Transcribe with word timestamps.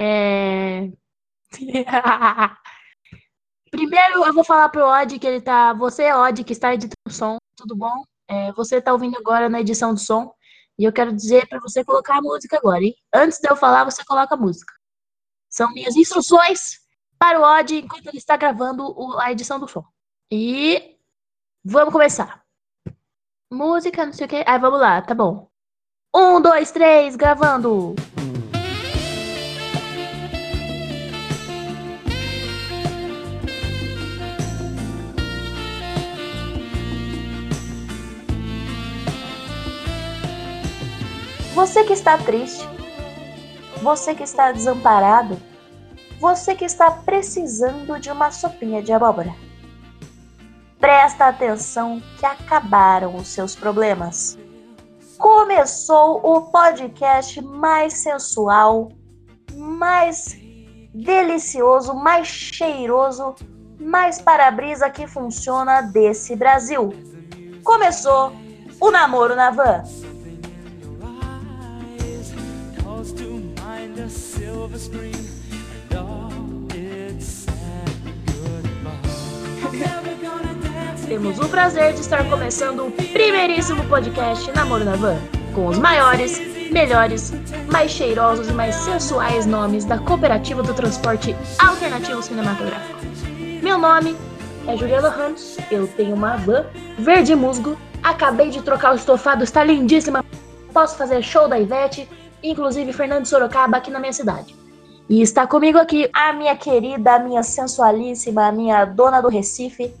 É... 0.00 0.90
Primeiro 3.70 4.24
eu 4.24 4.32
vou 4.32 4.42
falar 4.42 4.70
pro 4.70 4.86
Odd 4.86 5.18
que 5.18 5.26
ele 5.26 5.42
tá. 5.42 5.74
Você, 5.74 6.10
Odd, 6.10 6.42
que 6.42 6.52
está 6.52 6.72
editando 6.72 6.94
o 7.06 7.12
som, 7.12 7.36
tudo 7.54 7.76
bom? 7.76 8.02
É, 8.26 8.50
você 8.52 8.80
tá 8.80 8.92
ouvindo 8.92 9.18
agora 9.18 9.48
na 9.48 9.60
edição 9.60 9.92
do 9.92 10.00
som. 10.00 10.32
E 10.78 10.84
eu 10.84 10.92
quero 10.92 11.12
dizer 11.14 11.46
para 11.46 11.60
você 11.60 11.84
colocar 11.84 12.16
a 12.18 12.22
música 12.22 12.56
agora, 12.56 12.82
hein? 12.82 12.94
Antes 13.14 13.38
de 13.38 13.50
eu 13.50 13.54
falar, 13.54 13.84
você 13.84 14.02
coloca 14.04 14.34
a 14.34 14.38
música. 14.38 14.72
São 15.50 15.70
minhas 15.72 15.94
instruções 15.94 16.80
para 17.18 17.38
o 17.38 17.42
Odd 17.42 17.76
enquanto 17.76 18.06
ele 18.06 18.16
está 18.16 18.36
gravando 18.36 18.96
a 19.18 19.30
edição 19.30 19.60
do 19.60 19.68
som. 19.68 19.84
E 20.32 20.96
vamos 21.62 21.92
começar. 21.92 22.42
Música, 23.52 24.06
não 24.06 24.12
sei 24.14 24.26
o 24.26 24.28
que. 24.28 24.44
Aí 24.46 24.58
vamos 24.58 24.80
lá, 24.80 25.02
tá 25.02 25.14
bom. 25.14 25.50
Um, 26.14 26.40
dois, 26.40 26.72
três, 26.72 27.16
gravando. 27.16 27.94
Você 41.60 41.84
que 41.84 41.92
está 41.92 42.16
triste, 42.16 42.66
você 43.82 44.14
que 44.14 44.22
está 44.22 44.50
desamparado, 44.50 45.38
você 46.18 46.54
que 46.54 46.64
está 46.64 46.90
precisando 46.90 48.00
de 48.00 48.10
uma 48.10 48.30
sopinha 48.30 48.82
de 48.82 48.94
abóbora. 48.94 49.34
Presta 50.78 51.26
atenção 51.26 52.02
que 52.18 52.24
acabaram 52.24 53.14
os 53.14 53.28
seus 53.28 53.54
problemas. 53.54 54.38
Começou 55.18 56.22
o 56.24 56.50
podcast 56.50 57.42
mais 57.42 57.92
sensual, 57.92 58.90
mais 59.54 60.34
delicioso, 60.94 61.92
mais 61.92 62.26
cheiroso, 62.26 63.34
mais 63.78 64.18
para-brisa 64.18 64.88
que 64.88 65.06
funciona 65.06 65.82
desse 65.82 66.34
Brasil. 66.34 66.88
Começou 67.62 68.32
o 68.80 68.90
Namoro 68.90 69.36
na 69.36 69.50
Van. 69.50 69.84
Temos 81.08 81.38
o 81.40 81.48
prazer 81.48 81.92
de 81.94 82.00
estar 82.00 82.30
começando 82.30 82.86
o 82.86 82.92
primeiríssimo 82.92 83.84
podcast 83.86 84.52
Namoro 84.52 84.84
na 84.84 84.94
Van, 84.94 85.18
com 85.54 85.66
os 85.66 85.76
maiores, 85.76 86.38
melhores, 86.70 87.32
mais 87.70 87.90
cheirosos 87.90 88.48
e 88.48 88.52
mais 88.52 88.76
sensuais 88.76 89.44
nomes 89.44 89.84
da 89.84 89.98
Cooperativa 89.98 90.62
do 90.62 90.72
Transporte 90.72 91.34
Alternativo 91.58 92.22
Cinematográfico. 92.22 93.00
Meu 93.60 93.76
nome 93.76 94.16
é 94.68 94.76
Juliana 94.76 95.08
Ramos, 95.08 95.56
eu 95.68 95.88
tenho 95.88 96.14
uma 96.14 96.36
van 96.36 96.64
verde 96.96 97.34
musgo, 97.34 97.76
acabei 98.04 98.50
de 98.50 98.62
trocar 98.62 98.92
o 98.92 98.96
estofado, 98.96 99.42
está 99.42 99.64
lindíssima, 99.64 100.24
posso 100.72 100.96
fazer 100.96 101.22
show 101.24 101.48
da 101.48 101.58
Ivete, 101.58 102.08
inclusive 102.42 102.92
Fernando 102.92 103.26
Sorocaba 103.26 103.76
aqui 103.76 103.90
na 103.90 103.98
minha 103.98 104.12
cidade. 104.12 104.54
E 105.08 105.22
está 105.22 105.46
comigo 105.46 105.78
aqui 105.78 106.08
a 106.12 106.32
minha 106.32 106.56
querida, 106.56 107.14
a 107.14 107.18
minha 107.18 107.42
sensualíssima, 107.42 108.46
a 108.46 108.52
minha 108.52 108.84
dona 108.84 109.20
do 109.20 109.28
Recife, 109.28 109.92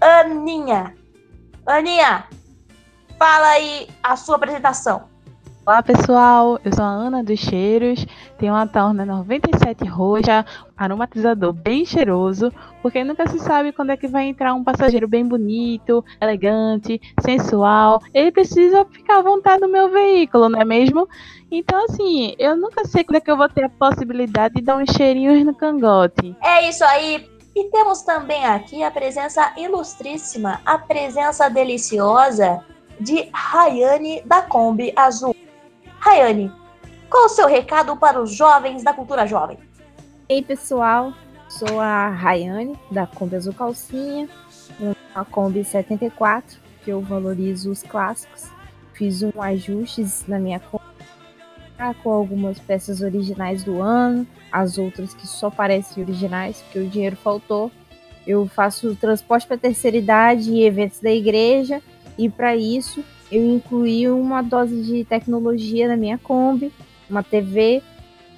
Aninha. 0.00 0.94
Aninha, 1.64 2.24
fala 3.16 3.50
aí 3.50 3.88
a 4.02 4.16
sua 4.16 4.34
apresentação. 4.34 5.11
Olá 5.64 5.80
pessoal, 5.80 6.58
eu 6.64 6.74
sou 6.74 6.84
a 6.84 6.88
Ana 6.88 7.22
dos 7.22 7.38
Cheiros, 7.38 8.04
tenho 8.36 8.52
uma 8.52 8.66
Torna 8.66 9.06
97 9.06 9.84
roxa, 9.84 10.44
aromatizador 10.76 11.52
bem 11.52 11.84
cheiroso, 11.84 12.52
porque 12.82 13.04
nunca 13.04 13.28
se 13.28 13.38
sabe 13.38 13.70
quando 13.70 13.90
é 13.90 13.96
que 13.96 14.08
vai 14.08 14.24
entrar 14.24 14.54
um 14.54 14.64
passageiro 14.64 15.06
bem 15.06 15.24
bonito, 15.24 16.04
elegante, 16.20 17.00
sensual. 17.20 18.02
Ele 18.12 18.32
precisa 18.32 18.84
ficar 18.86 19.18
à 19.18 19.22
vontade 19.22 19.60
no 19.60 19.68
meu 19.68 19.88
veículo, 19.88 20.48
não 20.48 20.60
é 20.60 20.64
mesmo? 20.64 21.08
Então, 21.48 21.84
assim, 21.84 22.34
eu 22.40 22.56
nunca 22.56 22.84
sei 22.84 23.04
quando 23.04 23.18
é 23.18 23.20
que 23.20 23.30
eu 23.30 23.36
vou 23.36 23.48
ter 23.48 23.62
a 23.62 23.68
possibilidade 23.68 24.56
de 24.56 24.62
dar 24.62 24.78
uns 24.78 24.90
cheirinhos 24.90 25.46
no 25.46 25.54
cangote. 25.54 26.36
É 26.42 26.68
isso 26.68 26.84
aí. 26.84 27.30
E 27.54 27.70
temos 27.70 28.02
também 28.02 28.44
aqui 28.44 28.82
a 28.82 28.90
presença 28.90 29.52
ilustríssima, 29.56 30.60
a 30.66 30.76
presença 30.76 31.48
deliciosa 31.48 32.64
de 32.98 33.28
Rayane 33.32 34.22
da 34.26 34.42
Kombi 34.42 34.92
Azul. 34.96 35.36
Rayane, 36.04 36.50
qual 37.08 37.26
o 37.26 37.28
seu 37.28 37.46
recado 37.46 37.96
para 37.96 38.20
os 38.20 38.34
jovens 38.34 38.82
da 38.82 38.92
cultura 38.92 39.24
jovem? 39.24 39.56
Ei, 40.28 40.42
pessoal, 40.42 41.12
sou 41.48 41.78
a 41.78 42.08
Rayane 42.08 42.76
da 42.90 43.06
Kombi 43.06 43.36
Azul 43.36 43.54
Calcinha, 43.54 44.28
a 45.14 45.24
Kombi 45.24 45.62
74, 45.62 46.58
que 46.84 46.90
eu 46.90 47.00
valorizo 47.00 47.70
os 47.70 47.84
clássicos. 47.84 48.50
Fiz 48.94 49.22
um 49.22 49.40
ajustes 49.40 50.26
na 50.26 50.40
minha 50.40 50.58
Kombi 50.58 50.82
com 52.02 52.10
algumas 52.10 52.58
peças 52.58 53.00
originais 53.00 53.62
do 53.62 53.80
ano, 53.80 54.26
as 54.50 54.78
outras 54.78 55.14
que 55.14 55.24
só 55.24 55.50
parecem 55.50 56.02
originais, 56.02 56.60
porque 56.62 56.80
o 56.80 56.88
dinheiro 56.88 57.14
faltou. 57.14 57.70
Eu 58.26 58.48
faço 58.48 58.96
transporte 58.96 59.46
para 59.46 59.56
terceira 59.56 59.96
idade 59.96 60.50
e 60.50 60.64
eventos 60.64 60.98
da 60.98 61.12
igreja, 61.12 61.80
e 62.18 62.28
para 62.28 62.56
isso 62.56 63.04
eu 63.32 63.46
incluí 63.46 64.06
uma 64.10 64.42
dose 64.42 64.82
de 64.82 65.04
tecnologia 65.06 65.88
na 65.88 65.96
minha 65.96 66.18
Kombi, 66.18 66.70
uma 67.08 67.22
TV, 67.22 67.82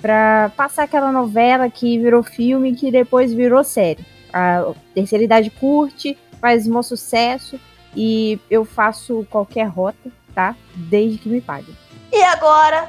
para 0.01 0.53
passar 0.57 0.85
aquela 0.85 1.11
novela 1.11 1.69
que 1.69 1.99
virou 1.99 2.23
filme 2.23 2.77
que 2.77 2.93
depois 2.93 3.33
virou 3.33 3.65
série. 3.65 4.07
A 4.33 4.73
terceira 4.95 5.25
idade 5.25 5.51
curte, 5.51 6.17
faz 6.41 6.69
um 6.69 6.81
sucesso 6.81 7.59
e 7.97 8.39
eu 8.49 8.65
faço 8.65 9.27
qualquer 9.31 9.65
rota, 9.65 10.13
tá? 10.33 10.55
Desde 10.77 11.19
que 11.19 11.29
me 11.29 11.41
paguem. 11.41 11.77
E 12.13 12.23
agora, 12.23 12.89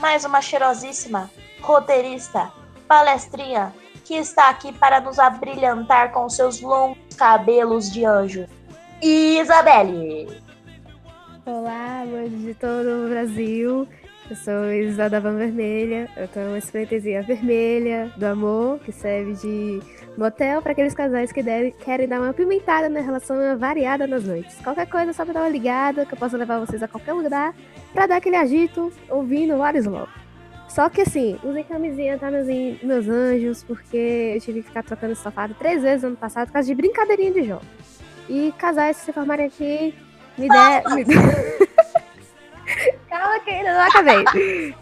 mais 0.00 0.24
uma 0.24 0.40
cheirosíssima 0.40 1.30
roteirista, 1.60 2.50
palestrinha, 2.88 3.72
que 4.04 4.14
está 4.14 4.48
aqui 4.48 4.72
para 4.72 5.00
nos 5.00 5.20
abrilhantar 5.20 6.10
com 6.10 6.28
seus 6.28 6.60
longos 6.60 6.98
cabelos 7.16 7.90
de 7.92 8.04
anjo. 8.04 8.46
Isabelle! 9.00 10.47
Olá, 11.48 12.02
amantes 12.02 12.42
de 12.42 12.52
todo 12.52 13.06
o 13.06 13.08
Brasil. 13.08 13.88
Eu 14.28 14.36
sou 14.36 14.70
Isa 14.70 15.08
da 15.08 15.18
Van 15.18 15.34
Vermelha. 15.34 16.06
Eu 16.14 16.28
tenho 16.28 16.48
uma 16.48 16.58
experiência 16.58 17.22
vermelha 17.22 18.12
do 18.18 18.24
amor, 18.24 18.78
que 18.80 18.92
serve 18.92 19.32
de 19.32 19.80
motel 20.18 20.60
para 20.60 20.72
aqueles 20.72 20.92
casais 20.92 21.32
que 21.32 21.42
querem 21.82 22.06
dar 22.06 22.20
uma 22.20 22.34
pimentada 22.34 22.90
na 22.90 23.00
relação 23.00 23.58
variada 23.58 24.06
nas 24.06 24.24
noites. 24.24 24.58
Qualquer 24.62 24.90
coisa, 24.90 25.14
só 25.14 25.24
me 25.24 25.32
dar 25.32 25.40
uma 25.40 25.48
ligada, 25.48 26.04
que 26.04 26.12
eu 26.12 26.18
possa 26.18 26.36
levar 26.36 26.58
vocês 26.58 26.82
a 26.82 26.86
qualquer 26.86 27.14
lugar 27.14 27.54
pra 27.94 28.06
dar 28.06 28.16
aquele 28.16 28.36
agito 28.36 28.92
ouvindo 29.08 29.54
o 29.54 29.62
Arislow. 29.62 30.06
Só 30.68 30.90
que 30.90 31.00
assim, 31.00 31.38
usem 31.42 31.64
camisinha, 31.64 32.18
tá, 32.18 32.30
meus, 32.30 32.46
meus 32.82 33.08
anjos, 33.08 33.64
porque 33.64 34.34
eu 34.34 34.40
tive 34.42 34.60
que 34.60 34.68
ficar 34.68 34.82
trocando 34.82 35.14
estofado 35.14 35.54
três 35.54 35.80
vezes 35.82 36.04
ano 36.04 36.14
passado 36.14 36.48
por 36.48 36.52
causa 36.52 36.68
de 36.68 36.74
brincadeirinha 36.74 37.32
de 37.32 37.44
jogo. 37.44 37.64
E 38.28 38.52
casais 38.58 38.98
se 38.98 39.10
formarem 39.14 39.46
aqui, 39.46 39.94
me 40.38 40.48
der. 40.48 40.82
Me... 40.94 41.04
Calma 43.08 43.40
que 43.40 43.50
ainda 43.50 43.72
não 43.74 43.80
acabei. 43.80 44.24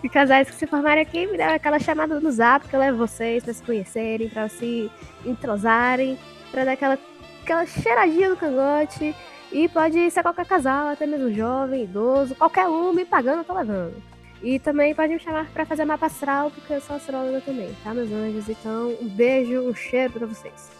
E 0.03 0.09
casais 0.09 0.51
que 0.51 0.57
se 0.57 0.67
formarem 0.67 1.03
aqui, 1.03 1.27
me 1.27 1.37
dê 1.37 1.45
aquela 1.45 1.79
chamada 1.79 2.21
no 2.21 2.31
zap 2.31 2.69
que 2.69 2.75
eu 2.75 2.81
levo 2.81 2.99
vocês 2.99 3.45
pra 3.45 3.55
se 3.55 3.63
conhecerem, 3.63 4.29
pra 4.29 4.49
se 4.49 4.91
entrosarem, 5.25 6.19
pra 6.51 6.65
dar 6.65 6.73
aquela, 6.73 6.99
aquela 7.43 7.65
cheiradinha 7.65 8.31
no 8.31 8.37
cangote. 8.37 9.15
E 9.53 9.69
pode 9.69 10.11
ser 10.11 10.23
qualquer 10.23 10.45
casal, 10.45 10.89
até 10.89 11.07
mesmo 11.07 11.33
jovem, 11.33 11.85
idoso, 11.85 12.35
qualquer 12.35 12.67
um 12.67 12.93
me 12.93 13.05
pagando, 13.05 13.39
eu 13.39 13.45
tô 13.45 13.55
levando. 13.55 13.95
E 14.43 14.59
também 14.59 14.95
pode 14.95 15.15
me 15.15 15.21
chamar 15.21 15.47
para 15.47 15.65
fazer 15.65 15.85
mapa 15.85 16.07
astral, 16.07 16.51
porque 16.51 16.75
eu 16.75 16.81
sou 16.81 16.97
astróloga 16.97 17.41
também, 17.41 17.75
tá, 17.83 17.95
meus 17.95 18.11
anjos? 18.11 18.49
Então, 18.49 18.95
um 19.01 19.09
beijo, 19.09 19.61
um 19.63 19.75
cheiro 19.75 20.13
para 20.13 20.27
vocês. 20.27 20.71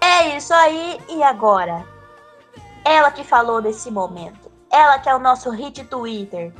É 0.00 0.36
isso 0.36 0.52
aí, 0.52 0.98
e 1.10 1.22
agora? 1.22 1.84
Ela 2.84 3.10
que 3.10 3.24
falou 3.24 3.60
desse 3.60 3.90
momento. 3.90 4.50
Ela 4.72 4.98
que 4.98 5.08
é 5.08 5.14
o 5.14 5.18
nosso 5.18 5.50
hit 5.50 5.84
Twitter. 5.84 6.52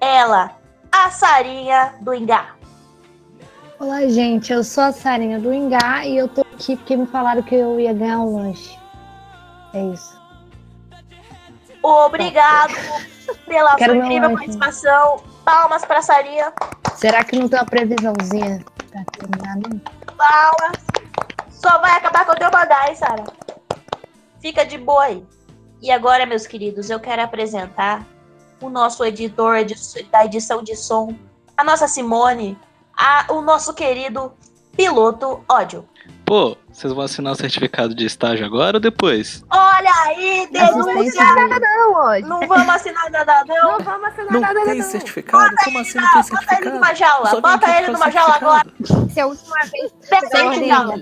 Ela, 0.00 0.52
a 0.90 1.10
Sarinha 1.10 1.94
do 2.00 2.14
Ingá. 2.14 2.54
Olá, 3.78 4.06
gente. 4.08 4.52
Eu 4.52 4.64
sou 4.64 4.84
a 4.84 4.92
Sarinha 4.92 5.38
do 5.38 5.52
Ingá 5.52 6.04
e 6.04 6.16
eu 6.16 6.28
tô 6.28 6.42
aqui 6.42 6.76
porque 6.76 6.96
me 6.96 7.06
falaram 7.06 7.42
que 7.42 7.54
eu 7.54 7.78
ia 7.78 7.92
ganhar 7.92 8.20
um 8.20 8.36
lanche. 8.36 8.78
É 9.72 9.82
isso. 9.84 10.20
Obrigado 11.82 12.74
pela 13.46 13.76
Quero 13.76 13.94
sua 13.94 14.04
incrível 14.04 14.32
participação. 14.32 15.22
Palmas 15.44 15.84
pra 15.84 16.02
Sarinha. 16.02 16.52
Será 16.94 17.24
que 17.24 17.38
não 17.38 17.48
tem 17.48 17.58
uma 17.58 17.64
previsãozinha 17.64 18.62
pra 18.90 19.04
terminar, 19.12 19.56
não? 19.56 19.80
Palmas. 20.16 20.76
Só 21.50 21.78
vai 21.78 21.92
acabar 21.92 22.26
quando 22.26 22.42
eu 22.42 22.50
mandar, 22.50 22.88
hein, 22.88 22.96
Sara? 22.96 23.24
Fica 24.40 24.64
de 24.64 24.78
boa 24.78 25.04
aí. 25.04 25.26
E 25.82 25.90
agora, 25.90 26.26
meus 26.26 26.46
queridos, 26.46 26.90
eu 26.90 27.00
quero 27.00 27.22
apresentar 27.22 28.06
o 28.60 28.68
nosso 28.68 29.04
editor 29.04 29.56
da 30.10 30.24
edição 30.24 30.62
de 30.62 30.76
som, 30.76 31.14
a 31.56 31.64
nossa 31.64 31.88
Simone, 31.88 32.58
a- 32.96 33.26
o 33.30 33.40
nosso 33.40 33.72
querido 33.72 34.32
piloto 34.76 35.42
ódio. 35.48 35.88
Pô, 36.26 36.56
vocês 36.70 36.92
vão 36.92 37.02
assinar 37.04 37.32
o 37.32 37.36
certificado 37.36 37.92
de 37.94 38.04
estágio 38.06 38.46
agora 38.46 38.76
ou 38.76 38.80
depois? 38.80 39.42
Olha 39.50 39.90
aí, 40.04 40.48
denúncia! 40.52 40.92
Assistência 41.00 41.48
de- 41.48 41.60
Não, 41.60 41.92
hoje. 41.94 42.22
Não 42.26 42.40
vamos 42.46 42.68
assinar 42.68 43.10
nada, 43.10 43.44
não. 43.48 43.78
Não 43.78 43.80
vamos 43.84 44.08
assinar 44.08 44.32
Não 44.32 44.40
nada, 44.40 44.64
tem 44.64 44.78
não. 44.78 44.84
certificado? 44.90 45.54
Como 45.64 45.78
assim 45.80 45.98
não 45.98 46.04
tem 46.04 46.22
Bota 46.22 46.28
ele 46.30 46.38
certificado? 46.38 46.70
numa 46.76 46.94
jaula, 46.94 47.40
bota 47.40 47.78
ele 47.78 47.88
numa 47.92 48.10
jaula 48.10 48.34
agora. 48.36 48.64
certificado. 48.64 49.10
Se 49.10 49.18
é 49.18 49.22
a 49.22 49.26
última 49.26 49.56
vez 49.72 49.92
Pega 50.08 50.54
ele 50.54 50.68
jaula. 50.68 50.94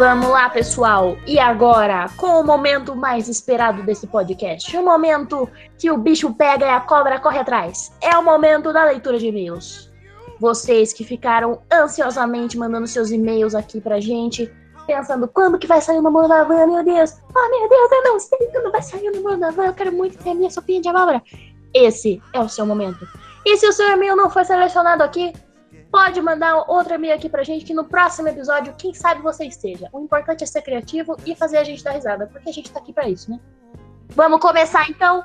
Vamos 0.00 0.30
lá, 0.30 0.48
pessoal. 0.48 1.18
E 1.26 1.38
agora, 1.38 2.08
com 2.16 2.40
o 2.40 2.42
momento 2.42 2.96
mais 2.96 3.28
esperado 3.28 3.82
desse 3.82 4.06
podcast, 4.06 4.74
o 4.74 4.82
momento 4.82 5.46
que 5.78 5.90
o 5.90 5.98
bicho 5.98 6.32
pega 6.32 6.64
e 6.64 6.70
a 6.70 6.80
cobra 6.80 7.20
corre 7.20 7.38
atrás. 7.38 7.92
É 8.00 8.16
o 8.16 8.24
momento 8.24 8.72
da 8.72 8.86
leitura 8.86 9.18
de 9.18 9.26
e-mails. 9.26 9.92
Vocês 10.38 10.94
que 10.94 11.04
ficaram 11.04 11.60
ansiosamente 11.70 12.56
mandando 12.56 12.86
seus 12.86 13.10
e-mails 13.10 13.54
aqui 13.54 13.78
pra 13.78 14.00
gente, 14.00 14.50
pensando 14.86 15.28
quando 15.28 15.58
que 15.58 15.66
vai 15.66 15.82
sair 15.82 15.98
o 15.98 16.02
namoro 16.02 16.28
da 16.28 16.44
van, 16.44 16.66
meu 16.66 16.82
Deus. 16.82 17.20
Oh, 17.36 17.50
meu 17.50 17.68
Deus, 17.68 17.92
eu 17.92 18.04
não 18.04 18.18
sei 18.18 18.38
quando 18.52 18.72
vai 18.72 18.80
sair 18.80 19.06
o 19.06 19.16
namoro 19.16 19.38
da 19.38 19.50
van, 19.50 19.66
eu 19.66 19.74
quero 19.74 19.92
muito 19.92 20.16
ter 20.16 20.30
a 20.30 20.34
minha 20.34 20.48
sopinha 20.48 20.80
de 20.80 20.88
abóbora. 20.88 21.22
Esse 21.74 22.22
é 22.32 22.40
o 22.40 22.48
seu 22.48 22.64
momento. 22.64 23.06
E 23.44 23.54
se 23.58 23.66
o 23.66 23.72
seu 23.74 23.86
e-mail 23.90 24.16
não 24.16 24.30
foi 24.30 24.46
selecionado 24.46 25.02
aqui, 25.02 25.34
pode 25.90 26.20
mandar 26.22 26.64
outro 26.68 26.94
e-mail 26.94 27.14
aqui 27.14 27.28
pra 27.28 27.42
gente 27.42 27.64
que 27.64 27.74
no 27.74 27.84
próximo 27.84 28.28
episódio, 28.28 28.74
quem 28.78 28.94
sabe 28.94 29.20
você 29.22 29.44
esteja. 29.44 29.88
O 29.92 30.00
importante 30.00 30.44
é 30.44 30.46
ser 30.46 30.62
criativo 30.62 31.16
e 31.26 31.34
fazer 31.34 31.58
a 31.58 31.64
gente 31.64 31.82
dar 31.82 31.92
risada, 31.92 32.26
porque 32.26 32.48
a 32.48 32.52
gente 32.52 32.70
tá 32.70 32.78
aqui 32.80 32.92
pra 32.92 33.08
isso, 33.08 33.30
né? 33.30 33.38
Vamos 34.14 34.40
começar 34.40 34.88
então? 34.88 35.24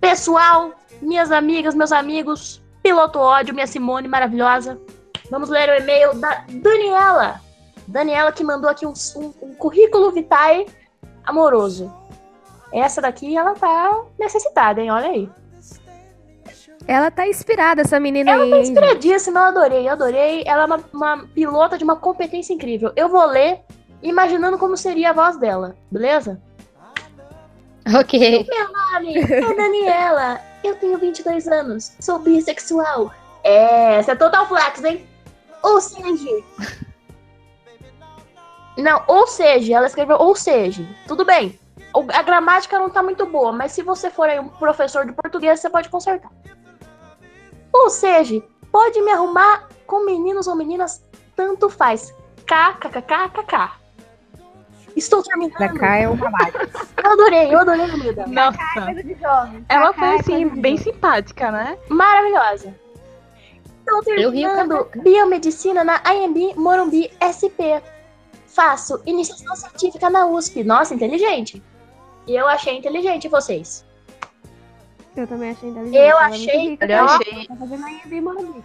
Pessoal, 0.00 0.72
minhas 1.00 1.30
amigas, 1.30 1.74
meus 1.74 1.92
amigos, 1.92 2.62
piloto 2.82 3.18
ódio, 3.18 3.54
minha 3.54 3.66
Simone 3.66 4.08
maravilhosa. 4.08 4.78
Vamos 5.30 5.48
ler 5.48 5.68
o 5.70 5.82
e-mail 5.82 6.14
da 6.14 6.44
Daniela. 6.48 7.40
Daniela 7.86 8.32
que 8.32 8.44
mandou 8.44 8.68
aqui 8.70 8.86
um, 8.86 8.92
um- 9.16 9.34
um 9.42 9.54
currículo 9.54 10.10
vitae 10.10 10.66
amoroso. 11.24 11.92
Essa 12.72 13.00
daqui, 13.00 13.36
ela 13.36 13.54
tá 13.54 14.02
necessitada, 14.18 14.80
hein? 14.80 14.90
Olha 14.90 15.08
aí. 15.08 15.30
Ela 16.86 17.10
tá 17.10 17.26
inspirada, 17.26 17.82
essa 17.82 17.98
menina 17.98 18.30
Ela 18.30 18.44
aí. 18.44 18.50
tá 18.50 18.56
hein, 18.56 18.64
gente? 18.64 18.72
inspiradíssima, 18.74 19.40
eu 19.40 19.44
adorei, 19.44 19.88
eu 19.88 19.92
adorei. 19.92 20.44
Ela 20.46 20.62
é 20.62 20.66
uma, 20.66 20.84
uma 20.92 21.26
pilota 21.28 21.78
de 21.78 21.84
uma 21.84 21.96
competência 21.96 22.52
incrível. 22.52 22.92
Eu 22.94 23.08
vou 23.08 23.24
ler 23.26 23.60
imaginando 24.02 24.58
como 24.58 24.76
seria 24.76 25.10
a 25.10 25.12
voz 25.12 25.36
dela, 25.38 25.76
beleza? 25.90 26.40
Ok. 27.98 28.46
Meu 28.48 28.72
nome 28.72 29.18
é 29.18 29.54
Daniela, 29.54 30.40
eu 30.62 30.74
tenho 30.76 30.98
22 30.98 31.46
anos, 31.48 31.92
sou 32.00 32.18
bissexual. 32.18 33.12
É, 33.42 33.96
essa 33.96 34.12
é 34.12 34.14
total 34.14 34.46
flex, 34.46 34.82
hein? 34.84 35.06
Ou 35.62 35.80
seja... 35.80 36.42
Não, 38.76 39.02
ou 39.06 39.26
seja, 39.26 39.74
ela 39.76 39.86
escreveu 39.86 40.16
ou 40.18 40.34
seja, 40.34 40.84
tudo 41.06 41.24
bem. 41.24 41.58
A 42.12 42.22
gramática 42.22 42.78
não 42.78 42.90
tá 42.90 43.02
muito 43.02 43.24
boa, 43.24 43.52
mas 43.52 43.72
se 43.72 43.82
você 43.82 44.10
for 44.10 44.28
aí 44.28 44.40
um 44.40 44.48
professor 44.48 45.06
de 45.06 45.12
português, 45.12 45.60
você 45.60 45.70
pode 45.70 45.88
consertar. 45.88 46.30
Ou 47.74 47.90
seja, 47.90 48.40
pode 48.70 49.00
me 49.02 49.10
arrumar 49.10 49.68
com 49.86 50.04
meninos 50.06 50.46
ou 50.46 50.54
meninas, 50.54 51.02
tanto 51.34 51.68
faz. 51.68 52.14
KKKKK. 52.46 53.82
Estou 54.96 55.22
terminando. 55.24 55.78
Cá 55.78 55.96
é 55.96 56.08
uma 56.08 56.30
mágica. 56.30 56.70
Eu 57.02 57.10
adorei, 57.12 57.52
eu 57.54 57.58
adorei 57.58 57.84
a. 57.84 58.26
Nossa, 58.28 58.58
Coisa 58.84 59.02
de 59.02 59.14
jovem. 59.14 59.66
ela 59.68 59.92
foi 59.92 60.06
é 60.06 60.14
assim, 60.20 60.32
coisa 60.42 60.54
de 60.54 60.60
bem 60.60 60.76
simpática, 60.76 61.50
né? 61.50 61.76
Maravilhosa. 61.88 62.74
Estou 63.80 64.02
terminando 64.02 64.88
biomedicina 65.02 65.82
na 65.82 66.00
IMB 66.14 66.54
Morumbi 66.56 67.10
SP. 67.20 67.82
Faço 68.46 69.02
iniciação 69.04 69.56
científica 69.56 70.08
na 70.08 70.26
USP. 70.26 70.62
Nossa, 70.62 70.94
inteligente. 70.94 71.60
E 72.26 72.36
eu 72.36 72.46
achei 72.46 72.78
inteligente 72.78 73.28
vocês. 73.28 73.84
Eu 75.16 75.26
também 75.26 75.50
achei 75.50 75.68
inteligente. 75.70 75.96
Eu 75.96 76.02
é 76.02 76.10
achei- 76.24 76.78
Eu 76.80 77.04
achei. 77.04 77.33
Tá 77.54 77.60
fazendo 77.60 77.84
aí, 77.86 78.00
bem 78.06 78.20
Morumbi. 78.20 78.62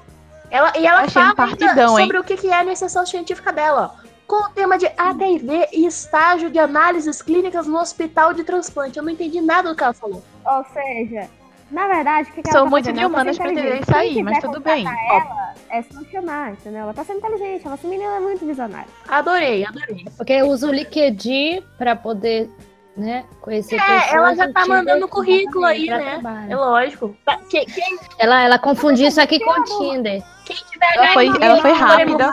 Ela, 0.51 0.73
e 0.77 0.85
ela 0.85 1.01
Achei 1.01 1.21
um 1.21 1.25
fala 1.25 1.35
partidão, 1.35 1.69
ainda 1.69 2.01
hein? 2.01 2.07
sobre 2.07 2.17
o 2.17 2.23
que 2.23 2.37
que 2.37 2.47
é 2.47 2.55
a 2.55 2.63
iniciação 2.63 3.05
científica 3.05 3.53
dela. 3.53 3.93
ó. 3.95 4.09
Com 4.27 4.43
o 4.45 4.49
tema 4.49 4.77
de 4.77 4.87
HIV 4.97 5.69
e 5.73 5.85
estágio 5.85 6.49
de 6.51 6.59
análises 6.59 7.21
clínicas 7.21 7.65
no 7.67 7.79
hospital 7.79 8.33
de 8.33 8.43
transplante. 8.43 8.97
Eu 8.97 9.03
não 9.03 9.11
entendi 9.11 9.41
nada 9.41 9.69
do 9.69 9.75
que 9.75 9.83
ela 9.83 9.93
falou. 9.93 10.23
Ou 10.45 10.65
seja, 10.65 11.27
na 11.71 11.87
verdade, 11.87 12.29
o 12.29 12.33
que, 12.33 12.41
que 12.43 12.49
Sou 12.51 12.61
ela 12.61 12.65
tá 12.65 12.71
muito 12.71 12.93
tá 12.93 13.07
humanas 13.07 13.35
sendo 13.37 13.43
pra 13.43 13.51
entender 13.53 13.81
isso 13.81 13.95
aí, 13.95 14.23
mas 14.23 14.39
tudo 14.39 14.59
bem. 14.59 14.85
Ela 14.87 15.53
é 15.69 15.81
solucionar, 15.83 16.51
entendeu? 16.51 16.81
Ela 16.81 16.93
tá 16.93 17.03
sendo 17.03 17.17
inteligente. 17.19 17.65
Ela, 17.65 17.75
essa 17.75 17.87
menina 17.87 18.15
é 18.15 18.19
muito 18.19 18.45
visionária. 18.45 18.87
Adorei, 19.07 19.65
adorei. 19.65 20.05
Porque 20.17 20.33
eu 20.33 20.47
uso 20.47 20.67
o 20.67 20.71
LinkedIn 20.71 21.63
pra 21.77 21.95
poder, 21.95 22.49
né, 22.97 23.23
conhecer 23.41 23.75
É, 23.75 23.79
pessoas 23.79 24.13
ela 24.13 24.35
já 24.35 24.51
tá 24.51 24.65
mandando 24.65 25.07
currículo 25.07 25.65
aí, 25.65 25.87
né? 25.87 26.19
trabalho. 26.19 26.51
É 26.51 26.55
lógico. 26.55 27.15
Tá, 27.25 27.37
que- 27.49 27.65
Quem, 27.65 27.97
Ela, 28.17 28.41
ela 28.41 28.59
confundiu 28.59 29.07
isso 29.07 29.21
aqui 29.21 29.39
com 29.39 29.51
o 29.51 29.63
Tinder. 29.63 30.21
quem 30.45 30.55
tiver 30.69 30.95
Ela 30.95 31.07
foi- 31.13 31.29
ganho 31.29 31.43
ela 31.43 31.61
foi 31.61 31.73
dinheiro, 31.73 31.87
rápida. 31.87 32.31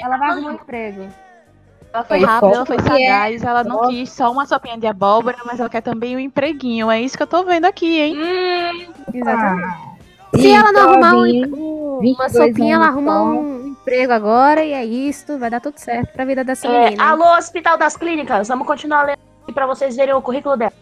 Ela 0.00 0.16
vai 0.16 0.30
arrumar 0.30 0.50
um 0.50 0.54
emprego. 0.54 1.08
Ela 1.92 2.04
foi 2.04 2.24
rápida, 2.24 2.54
ela 2.54 2.64
foi 2.66 2.76
é 2.76 2.80
sagaz, 2.82 3.42
ela 3.42 3.64
não 3.64 3.88
quis 3.88 4.10
só 4.10 4.32
uma 4.32 4.46
sopinha 4.46 4.78
de 4.78 4.86
abóbora, 4.86 5.36
mas 5.44 5.60
ela 5.60 5.68
quer 5.68 5.82
também 5.82 6.16
um 6.16 6.20
empreguinho. 6.20 6.90
É 6.90 6.98
isso 6.98 7.14
que 7.16 7.22
eu 7.22 7.26
tô 7.26 7.44
vendo 7.44 7.66
aqui, 7.66 8.00
hein? 8.00 8.16
Hum, 8.18 8.92
Exatamente. 9.12 9.92
Se 10.36 10.50
ela 10.50 10.72
não 10.72 10.88
arrumar 10.88 11.14
um, 11.16 11.18
um- 11.26 11.98
uma 11.98 12.28
22 12.28 12.32
sopinha, 12.32 12.76
ela 12.76 12.86
arruma 12.86 13.20
um 13.22 13.68
emprego 13.68 14.10
agora 14.14 14.64
e 14.64 14.72
é 14.72 14.82
isso. 14.82 15.38
Vai 15.38 15.50
dar 15.50 15.60
tudo 15.60 15.76
certo 15.78 16.10
pra 16.14 16.24
vida 16.24 16.42
dessa 16.42 16.66
é, 16.66 16.84
menina. 16.84 17.04
alô, 17.10 17.36
Hospital 17.36 17.76
das 17.76 17.94
Clínicas, 17.94 18.48
vamos 18.48 18.66
continuar 18.66 19.02
lendo 19.02 19.18
aqui 19.52 19.54
pra 19.54 19.66
vocês 19.66 19.94
verem 19.94 20.14
o 20.14 20.22
currículo 20.22 20.56
dela. 20.56 20.72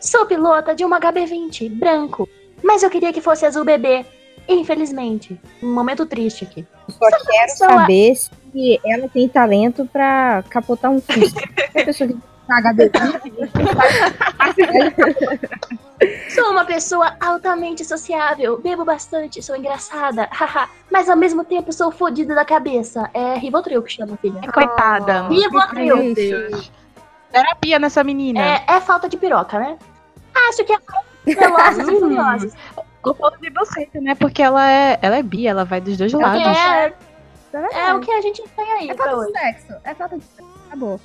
Sou 0.00 0.26
pilota 0.26 0.74
de 0.74 0.84
uma 0.84 0.98
HB20, 1.00 1.70
branco, 1.78 2.28
mas 2.62 2.82
eu 2.82 2.90
queria 2.90 3.12
que 3.12 3.20
fosse 3.20 3.46
azul 3.46 3.64
bebê. 3.64 4.04
Infelizmente, 4.48 5.40
um 5.62 5.72
momento 5.72 6.04
triste 6.04 6.42
aqui. 6.44 6.66
Só 6.88 6.98
quero 7.08 7.24
pessoa- 7.46 7.70
saber 7.70 8.16
se 8.16 8.80
ela 8.84 9.08
tem 9.08 9.28
talento 9.28 9.86
pra 9.86 10.42
capotar 10.50 10.90
um 10.90 11.00
Fusca. 11.00 11.48
A 11.80 11.84
pessoa 11.84 12.08
que 12.08 12.14
tá 12.48 12.58
Sou 16.34 16.50
uma 16.50 16.64
pessoa 16.64 17.14
altamente 17.20 17.84
sociável, 17.84 18.60
bebo 18.60 18.84
bastante, 18.84 19.40
sou 19.40 19.54
engraçada, 19.54 20.28
haha, 20.32 20.68
mas 20.90 21.08
ao 21.08 21.16
mesmo 21.16 21.44
tempo 21.44 21.72
sou 21.72 21.92
fodida 21.92 22.34
da 22.34 22.44
cabeça. 22.44 23.08
É 23.14 23.34
Rivotril 23.38 23.80
que 23.82 23.92
chama, 23.92 24.16
filha. 24.16 24.40
Coitada. 24.52 25.28
Rivotril. 25.28 25.96
Terapia 27.32 27.78
nessa 27.78 28.04
menina. 28.04 28.40
É, 28.40 28.64
é 28.68 28.80
falta 28.80 29.08
de 29.08 29.16
piroca, 29.16 29.58
né? 29.58 29.76
Acho 30.48 30.64
que 30.64 30.72
é 30.72 30.78
velozes 31.34 31.88
e 31.88 31.98
furiosas. 32.00 32.52
O 33.04 33.14
ponto 33.14 33.38
de 33.40 33.50
você, 33.50 33.88
né? 33.94 34.14
Porque 34.14 34.42
ela 34.42 34.70
é, 34.70 34.98
ela 35.02 35.16
é 35.16 35.22
bi, 35.22 35.46
ela 35.46 35.64
vai 35.64 35.80
dos 35.80 35.96
dois 35.96 36.12
lados. 36.12 36.42
É, 36.42 36.92
Tá 37.50 37.60
vendo? 37.60 37.72
é 37.74 37.94
o 37.94 38.00
que 38.00 38.10
a 38.10 38.20
gente 38.22 38.42
tem 38.56 38.72
aí 38.72 38.88
É 38.90 38.94
falta 38.94 39.14
hoje. 39.16 39.32
de 39.32 39.38
sexo. 39.38 39.74
É 39.84 39.94
falta 39.94 40.16
de 40.16 40.24
sexo. 40.24 40.50
Acabou. 40.68 41.00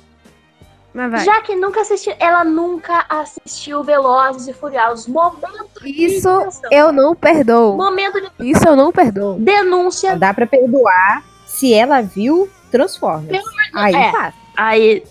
Mas 0.94 1.10
vai. 1.10 1.20
Já 1.24 1.40
que 1.42 1.54
nunca 1.54 1.82
assisti, 1.82 2.16
ela 2.18 2.42
nunca 2.42 3.04
assistiu 3.08 3.84
Velozes 3.84 4.48
e 4.48 4.54
Furiosos. 4.54 5.06
Momento 5.06 5.82
de 5.82 5.90
Isso 6.06 6.28
eu 6.70 6.90
não 6.90 7.14
perdoo. 7.14 7.76
Momento 7.76 8.18
de 8.20 8.50
Isso 8.50 8.66
eu 8.66 8.74
não 8.74 8.90
perdoo. 8.90 9.34
denúncia. 9.38 10.16
Dá 10.16 10.32
pra 10.32 10.46
perdoar 10.46 11.22
se 11.46 11.74
ela 11.74 12.00
viu 12.00 12.48
Transformers. 12.70 13.44
Aí 13.74 13.94
É. 13.94 14.10
faz. 14.12 14.34
Aí, 14.56 15.04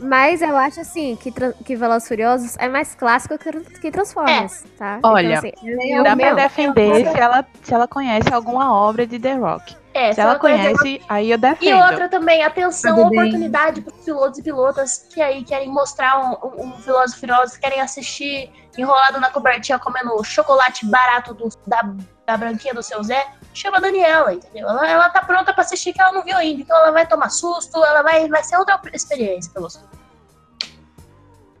Mas 0.00 0.40
eu 0.42 0.56
acho 0.56 0.80
assim 0.80 1.14
que, 1.16 1.30
que 1.64 1.76
Velozes 1.76 2.04
e 2.06 2.08
Furiosos 2.08 2.56
é 2.58 2.68
mais 2.68 2.94
clássico 2.94 3.36
que, 3.38 3.50
que 3.80 3.90
Transformers, 3.90 4.64
tá? 4.78 4.98
Olha, 5.02 5.34
então, 5.34 5.38
assim, 5.38 5.92
eu- 5.92 6.02
Dá 6.02 6.16
meu, 6.16 6.34
pra 6.34 6.42
defender 6.44 7.06
se 7.10 7.18
ela, 7.18 7.44
se 7.62 7.74
ela 7.74 7.86
conhece 7.86 8.32
alguma 8.32 8.72
obra 8.74 9.06
de 9.06 9.18
The 9.18 9.34
Rock. 9.34 9.76
é, 9.92 10.12
Se 10.12 10.20
ela 10.20 10.38
conhece- 10.38 10.74
conhece, 10.78 11.02
aí 11.08 11.30
eu 11.30 11.34
E 11.34 11.40
defendo. 11.40 11.82
outra 11.82 12.08
também, 12.08 12.42
atenção, 12.42 12.94
Tudo 12.96 13.08
oportunidade 13.08 13.80
para 13.82 13.92
os 13.94 14.04
pilotos 14.04 14.38
e 14.38 14.42
pilotas 14.42 15.06
que 15.12 15.20
aí 15.20 15.44
querem 15.44 15.68
mostrar 15.68 16.18
um, 16.18 16.48
um, 16.48 16.64
um 16.66 16.72
Velozes 16.78 17.16
e 17.16 17.20
Furiosos, 17.20 17.56
querem 17.56 17.80
assistir 17.80 18.50
enrolado 18.78 19.20
na 19.20 19.30
cobertinha 19.30 19.78
comendo 19.78 20.22
chocolate 20.24 20.86
barato 20.86 21.34
do- 21.34 21.48
da, 21.66 21.82
da 22.24 22.36
branquinha 22.36 22.72
do 22.72 22.82
seu 22.82 23.02
Zé. 23.02 23.26
Chama 23.52 23.78
a 23.78 23.80
Daniela, 23.80 24.32
entendeu? 24.32 24.68
Ela, 24.68 24.88
ela 24.88 25.10
tá 25.10 25.22
pronta 25.22 25.52
pra 25.52 25.62
assistir 25.62 25.92
que 25.92 26.00
ela 26.00 26.12
não 26.12 26.22
viu 26.22 26.36
ainda. 26.36 26.62
Então 26.62 26.76
ela 26.76 26.92
vai 26.92 27.06
tomar 27.06 27.30
susto, 27.30 27.84
ela 27.84 28.02
vai, 28.02 28.28
vai 28.28 28.42
ser 28.44 28.56
outra 28.56 28.80
experiência 28.92 29.50
pra 29.52 29.62
você. 29.62 29.80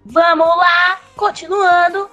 Vamos 0.04 0.46
lá, 0.46 1.00
continuando. 1.16 2.10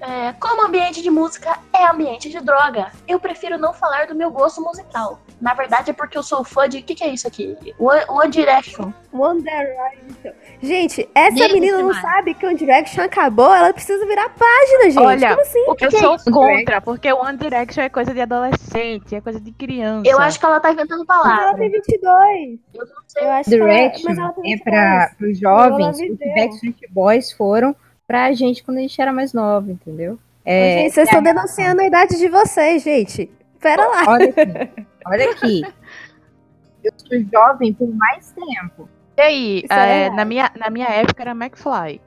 É, 0.00 0.32
como 0.34 0.64
ambiente 0.64 1.02
de 1.02 1.10
música 1.10 1.58
é 1.72 1.86
ambiente 1.86 2.30
de 2.30 2.40
droga, 2.40 2.92
eu 3.08 3.18
prefiro 3.18 3.58
não 3.58 3.72
falar 3.72 4.06
do 4.06 4.14
meu 4.14 4.30
gosto 4.30 4.60
musical. 4.60 5.18
Na 5.40 5.54
verdade 5.54 5.90
é 5.90 5.92
porque 5.92 6.16
eu 6.16 6.22
sou 6.22 6.44
fã 6.44 6.68
de. 6.68 6.78
O 6.78 6.82
que, 6.82 6.94
que 6.94 7.04
é 7.04 7.08
isso 7.08 7.26
aqui? 7.26 7.56
One, 7.78 8.04
One 8.08 8.30
Direction. 8.30 8.92
One 9.12 9.42
Direction. 9.42 10.32
Gente, 10.60 11.08
essa 11.14 11.48
menina 11.48 11.78
não 11.78 11.86
mais. 11.90 12.00
sabe 12.00 12.34
que 12.34 12.44
o 12.44 12.48
One 12.48 12.58
Direction 12.58 13.02
acabou, 13.04 13.54
ela 13.54 13.72
precisa 13.72 14.04
virar 14.06 14.28
página, 14.30 14.84
gente. 14.90 14.98
Olha, 14.98 15.28
Como 15.30 15.40
assim? 15.42 15.58
eu 15.66 15.74
que 15.76 15.84
é 15.84 15.90
sou 15.90 16.16
isso, 16.16 16.30
contra, 16.30 16.80
porque 16.80 17.12
o 17.12 17.16
One 17.22 17.38
Direction 17.38 17.82
é 17.84 17.88
coisa 17.88 18.12
de 18.12 18.20
adolescente, 18.20 19.14
é 19.14 19.20
coisa 19.20 19.40
de 19.40 19.52
criança. 19.52 20.08
Eu 20.08 20.18
acho 20.18 20.38
que 20.40 20.44
ela 20.46 20.58
tá 20.58 20.72
inventando 20.72 21.04
Mas 21.06 21.16
ela 21.16 21.24
palavras. 21.24 21.56
tem 21.58 21.70
22. 21.70 22.58
Eu 22.74 22.86
não 22.86 23.02
sei. 23.06 23.22
Eu 23.24 23.30
acho 23.30 23.50
que 23.50 23.54
ela, 23.56 23.64
Direction 23.70 24.08
mas 24.08 24.18
ela 24.18 24.32
tem 24.32 24.52
é 24.52 24.56
22. 24.56 24.64
para 24.64 25.26
os 25.28 25.38
jovens 25.38 26.00
Ela 26.00 26.12
o 26.12 26.16
que. 26.18 26.34
Backstreet 26.34 26.76
Boys 26.90 27.32
foram 27.32 27.76
pra 28.06 28.32
gente 28.32 28.62
quando 28.64 28.78
a 28.78 28.80
gente 28.80 29.00
era 29.00 29.12
mais 29.12 29.32
nova, 29.32 29.70
entendeu? 29.70 30.18
É, 30.44 30.78
Gente, 30.82 30.94
vocês 30.94 31.08
estão 31.08 31.22
denunciando 31.22 31.82
a 31.82 31.84
idade 31.86 32.16
de 32.18 32.28
vocês, 32.28 32.82
gente. 32.82 33.30
Pera 33.60 33.86
lá. 33.86 34.04
olha 34.08 34.28
aqui, 34.30 34.86
olha 35.06 35.30
aqui. 35.30 35.62
Eu 36.82 36.92
sou 36.96 37.18
jovem 37.32 37.72
por 37.74 37.88
mais 37.94 38.32
tempo. 38.32 38.88
E 39.18 39.20
aí, 39.20 39.64
é 39.68 40.02
é, 40.06 40.10
na, 40.10 40.24
minha, 40.24 40.48
na 40.56 40.70
minha 40.70 40.86
época 40.88 41.22
era 41.22 41.32
McFly. 41.32 42.00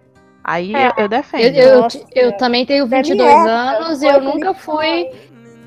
Aí 0.44 0.74
É. 0.74 0.88
eu, 0.88 0.92
eu 1.04 1.08
defendo. 1.10 1.42
Eu, 1.42 1.54
eu, 1.54 1.82
Nossa. 1.82 2.06
eu 2.16 2.38
também 2.38 2.66
tenho 2.66 2.86
Da 2.88 3.02
minha 3.02 3.04
22 3.04 3.30
época, 3.30 3.52
anos 3.52 4.02
e 4.02 4.08
eu 4.08 4.22
nunca 4.22 4.54
fui. 4.54 5.10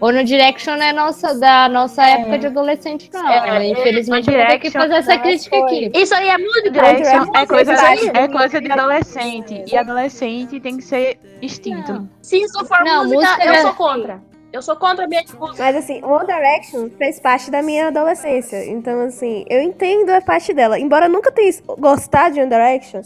O 0.01 0.07
One 0.07 0.25
Direction 0.25 0.75
é 0.75 0.93
nossa, 0.93 1.39
da 1.39 1.69
nossa 1.69 2.03
época 2.03 2.39
de 2.39 2.47
adolescente, 2.49 3.09
não. 3.13 3.29
É, 3.31 3.69
Infelizmente, 3.69 4.29
eu 4.29 4.37
vou 4.37 4.47
ter 4.47 4.59
que 4.59 4.69
Direction- 4.71 4.81
fazer 4.81 4.95
essa 4.95 5.19
crítica 5.19 5.57
foi. 5.57 5.65
aqui. 5.67 5.91
Isso 5.95 6.15
aí 6.15 6.29
é 6.29 6.37
muito 6.39 6.71
Direction 6.73 7.25
é 7.35 7.47
coisa, 7.47 7.73
é 7.73 8.29
coisa 8.29 8.61
de 8.61 8.73
adolescente. 8.73 9.65
E 9.71 9.77
adolescente 9.77 10.59
tem 10.61 10.77
que 10.79 10.83
ser 10.83 11.19
extinto. 11.41 11.93
Não. 11.93 12.09
Se 12.21 12.39
isso 12.43 12.65
for 12.67 12.83
Não, 12.85 13.05
música, 13.05 13.21
música 13.23 13.45
eu 13.45 13.53
é- 13.53 13.61
sou 13.63 13.75
contra. 13.75 14.21
Eu 14.55 14.63
sou 14.63 14.77
contra 14.77 15.05
a 15.05 15.09
minha. 15.09 15.25
Mas 15.59 15.75
assim, 15.75 16.01
One 16.05 16.25
Direction 16.25 16.89
fez 16.97 17.19
parte 17.19 17.51
da 17.51 17.61
minha 17.61 17.89
adolescência. 17.89 18.65
Então, 18.71 19.01
assim, 19.01 19.45
eu 19.51 19.61
entendo 19.61 20.11
a 20.11 20.21
parte 20.21 20.55
dela. 20.55 20.79
Embora 20.79 21.07
eu 21.07 21.11
nunca 21.11 21.33
tenha 21.33 21.53
gostado 21.77 22.35
de 22.35 22.41
One 22.41 22.49
Direction, 22.49 23.01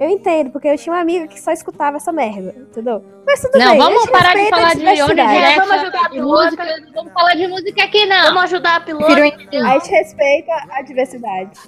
eu 0.00 0.08
entendo, 0.08 0.48
porque 0.50 0.66
eu 0.66 0.78
tinha 0.78 0.94
uma 0.94 1.02
amiga 1.02 1.26
que 1.26 1.38
só 1.38 1.52
escutava 1.52 1.98
essa 1.98 2.10
merda, 2.10 2.54
entendeu? 2.56 3.04
Mas 3.26 3.38
tudo 3.42 3.58
Não, 3.58 3.72
bem. 3.72 3.80
a 3.82 3.84
vamos 3.84 4.06
parar 4.06 4.34
de 4.34 4.48
falar 4.48 4.74
de 4.74 4.80
One 4.80 4.94
diversidade. 4.94 5.20
É, 5.36 5.54
vamos 5.56 5.68
Direction 5.68 5.74
ajudar 5.74 6.00
a 6.00 6.08
pilota. 6.08 6.44
música. 6.44 6.64
Não 6.64 6.92
vamos 6.94 7.12
falar 7.12 7.34
de 7.34 7.46
música 7.48 7.84
aqui, 7.84 8.06
não. 8.06 8.22
Vamos 8.24 8.42
ajudar 8.44 8.76
a 8.76 8.80
piloto. 8.80 9.12
Entender. 9.12 9.56
A 9.58 9.72
gente 9.74 9.90
respeita 9.90 10.52
a 10.70 10.80
diversidade. 10.80 11.60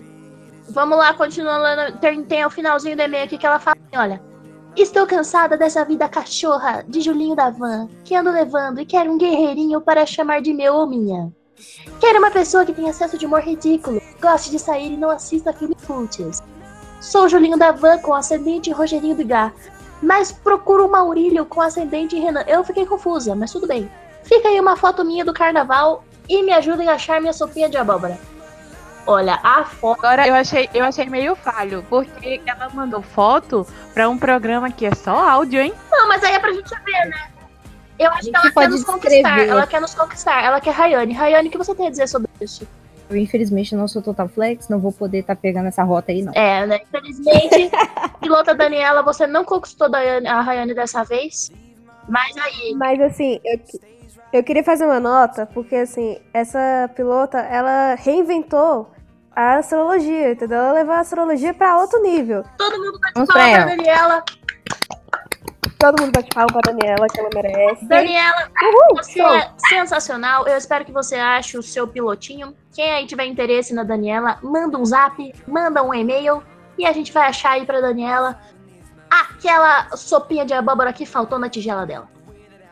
Vamos 0.70 0.96
lá, 0.96 1.12
continuando. 1.12 1.98
Tem, 1.98 2.22
tem 2.24 2.42
o 2.42 2.48
finalzinho 2.48 2.96
do 2.96 3.02
e-mail 3.02 3.24
aqui 3.24 3.36
que 3.36 3.46
ela 3.46 3.58
fala 3.58 3.76
assim, 3.76 4.00
olha. 4.02 4.35
Estou 4.76 5.06
cansada 5.06 5.56
dessa 5.56 5.82
vida 5.86 6.06
cachorra 6.06 6.84
de 6.86 7.00
Julinho 7.00 7.34
da 7.34 7.48
Van, 7.48 7.88
que 8.04 8.14
ando 8.14 8.30
levando 8.30 8.78
e 8.78 8.84
quero 8.84 9.10
um 9.10 9.16
guerreirinho 9.16 9.80
para 9.80 10.04
chamar 10.04 10.42
de 10.42 10.52
meu 10.52 10.74
ou 10.74 10.86
minha. 10.86 11.32
Quero 11.98 12.18
uma 12.18 12.30
pessoa 12.30 12.62
que 12.62 12.74
tenha 12.74 12.92
senso 12.92 13.16
de 13.16 13.24
humor 13.24 13.40
ridículo, 13.40 14.02
goste 14.20 14.50
de 14.50 14.58
sair 14.58 14.92
e 14.92 14.96
não 14.98 15.08
assista 15.08 15.50
filmes 15.50 15.80
fúteis. 15.80 16.42
Sou 17.00 17.26
Julinho 17.26 17.56
da 17.56 17.72
Van 17.72 17.96
com 18.00 18.12
ascendente 18.12 18.70
Rogerinho 18.70 19.16
do 19.16 19.24
Gá, 19.24 19.50
mas 20.02 20.30
procuro 20.30 20.86
o 20.86 20.90
Maurílio 20.90 21.46
com 21.46 21.62
ascendente 21.62 22.20
Renan. 22.20 22.44
Eu 22.46 22.62
fiquei 22.62 22.84
confusa, 22.84 23.34
mas 23.34 23.50
tudo 23.50 23.66
bem. 23.66 23.90
Fica 24.24 24.48
aí 24.48 24.60
uma 24.60 24.76
foto 24.76 25.02
minha 25.02 25.24
do 25.24 25.32
carnaval 25.32 26.04
e 26.28 26.42
me 26.42 26.52
ajudem 26.52 26.86
a 26.86 26.96
achar 26.96 27.18
minha 27.18 27.32
sopinha 27.32 27.70
de 27.70 27.78
abóbora. 27.78 28.18
Olha, 29.06 29.38
a 29.42 29.64
foto. 29.64 29.98
Agora 30.04 30.26
eu 30.26 30.34
achei, 30.34 30.68
eu 30.74 30.84
achei 30.84 31.06
meio 31.06 31.36
falho, 31.36 31.84
porque 31.88 32.40
ela 32.44 32.68
mandou 32.70 33.00
foto 33.00 33.66
pra 33.94 34.08
um 34.08 34.18
programa 34.18 34.70
que 34.70 34.84
é 34.84 34.94
só 34.94 35.16
áudio, 35.30 35.60
hein? 35.60 35.72
Não, 35.90 36.08
mas 36.08 36.24
aí 36.24 36.34
é 36.34 36.38
pra 36.38 36.52
gente 36.52 36.70
ver, 36.84 37.06
né? 37.08 37.30
Eu 37.98 38.10
acho 38.10 38.30
que 38.30 38.36
ela 38.36 38.52
quer 38.52 38.68
nos 38.68 38.84
conquistar. 38.84 39.38
Ela 39.40 39.66
quer 39.66 39.80
nos 39.80 39.94
conquistar. 39.94 40.44
Ela 40.44 40.60
quer 40.60 40.72
Rayane. 40.72 41.14
Rayane, 41.14 41.48
o 41.48 41.50
que 41.50 41.58
você 41.58 41.74
tem 41.74 41.86
a 41.86 41.90
dizer 41.90 42.08
sobre 42.08 42.28
isso? 42.40 42.66
Eu, 43.08 43.16
infelizmente, 43.16 43.74
não 43.76 43.86
sou 43.86 44.02
Total 44.02 44.28
Flex, 44.28 44.68
não 44.68 44.80
vou 44.80 44.90
poder 44.90 45.18
estar 45.18 45.36
pegando 45.36 45.68
essa 45.68 45.84
rota 45.84 46.10
aí, 46.10 46.22
não. 46.22 46.32
É, 46.34 46.66
né? 46.66 46.80
Infelizmente, 46.82 47.70
pilota 48.20 48.54
Daniela, 48.54 49.02
você 49.02 49.26
não 49.26 49.44
conquistou 49.44 49.88
a 49.94 50.40
Rayane 50.40 50.74
dessa 50.74 51.04
vez. 51.04 51.52
Mas 52.08 52.36
aí, 52.36 52.74
Mas 52.74 53.00
assim, 53.00 53.40
eu, 53.44 53.60
eu 54.32 54.42
queria 54.42 54.64
fazer 54.64 54.84
uma 54.84 54.98
nota, 54.98 55.46
porque 55.46 55.76
assim, 55.76 56.18
essa 56.34 56.90
pilota, 56.94 57.38
ela 57.38 57.94
reinventou 57.94 58.90
a 59.36 59.56
astrologia, 59.58 60.32
entendeu? 60.32 60.56
Ela 60.58 60.72
levou 60.72 60.94
a 60.94 61.00
astrologia 61.00 61.52
pra 61.52 61.78
outro 61.78 62.00
nível. 62.02 62.42
todo 62.56 62.78
mundo 62.82 62.98
bate 62.98 63.12
Vamos 63.14 63.28
palma 63.28 63.44
pra 63.44 63.52
pra 63.52 63.60
ela. 63.62 63.76
Daniela. 63.76 64.24
Todo 65.78 66.00
mundo 66.00 66.12
bate 66.16 66.30
palma 66.34 66.48
pra 66.52 66.72
Daniela, 66.72 67.06
que 67.06 67.20
ela 67.20 67.28
merece. 67.34 67.86
Daniela, 67.86 68.50
Uhul, 68.62 68.96
você 68.96 69.20
show. 69.20 69.34
é 69.34 69.50
sensacional. 69.68 70.48
Eu 70.48 70.56
espero 70.56 70.86
que 70.86 70.90
você 70.92 71.16
ache 71.16 71.58
o 71.58 71.62
seu 71.62 71.86
pilotinho. 71.86 72.56
Quem 72.74 72.90
aí 72.90 73.06
tiver 73.06 73.26
interesse 73.26 73.74
na 73.74 73.84
Daniela, 73.84 74.38
manda 74.42 74.78
um 74.78 74.84
zap, 74.86 75.34
manda 75.46 75.82
um 75.82 75.92
e-mail 75.92 76.42
e 76.78 76.86
a 76.86 76.92
gente 76.92 77.12
vai 77.12 77.28
achar 77.28 77.50
aí 77.52 77.66
pra 77.66 77.80
Daniela 77.82 78.40
aquela 79.10 79.94
sopinha 79.96 80.46
de 80.46 80.54
abóbora 80.54 80.92
que 80.94 81.04
faltou 81.04 81.38
na 81.38 81.48
tigela 81.50 81.84
dela. 81.86 82.08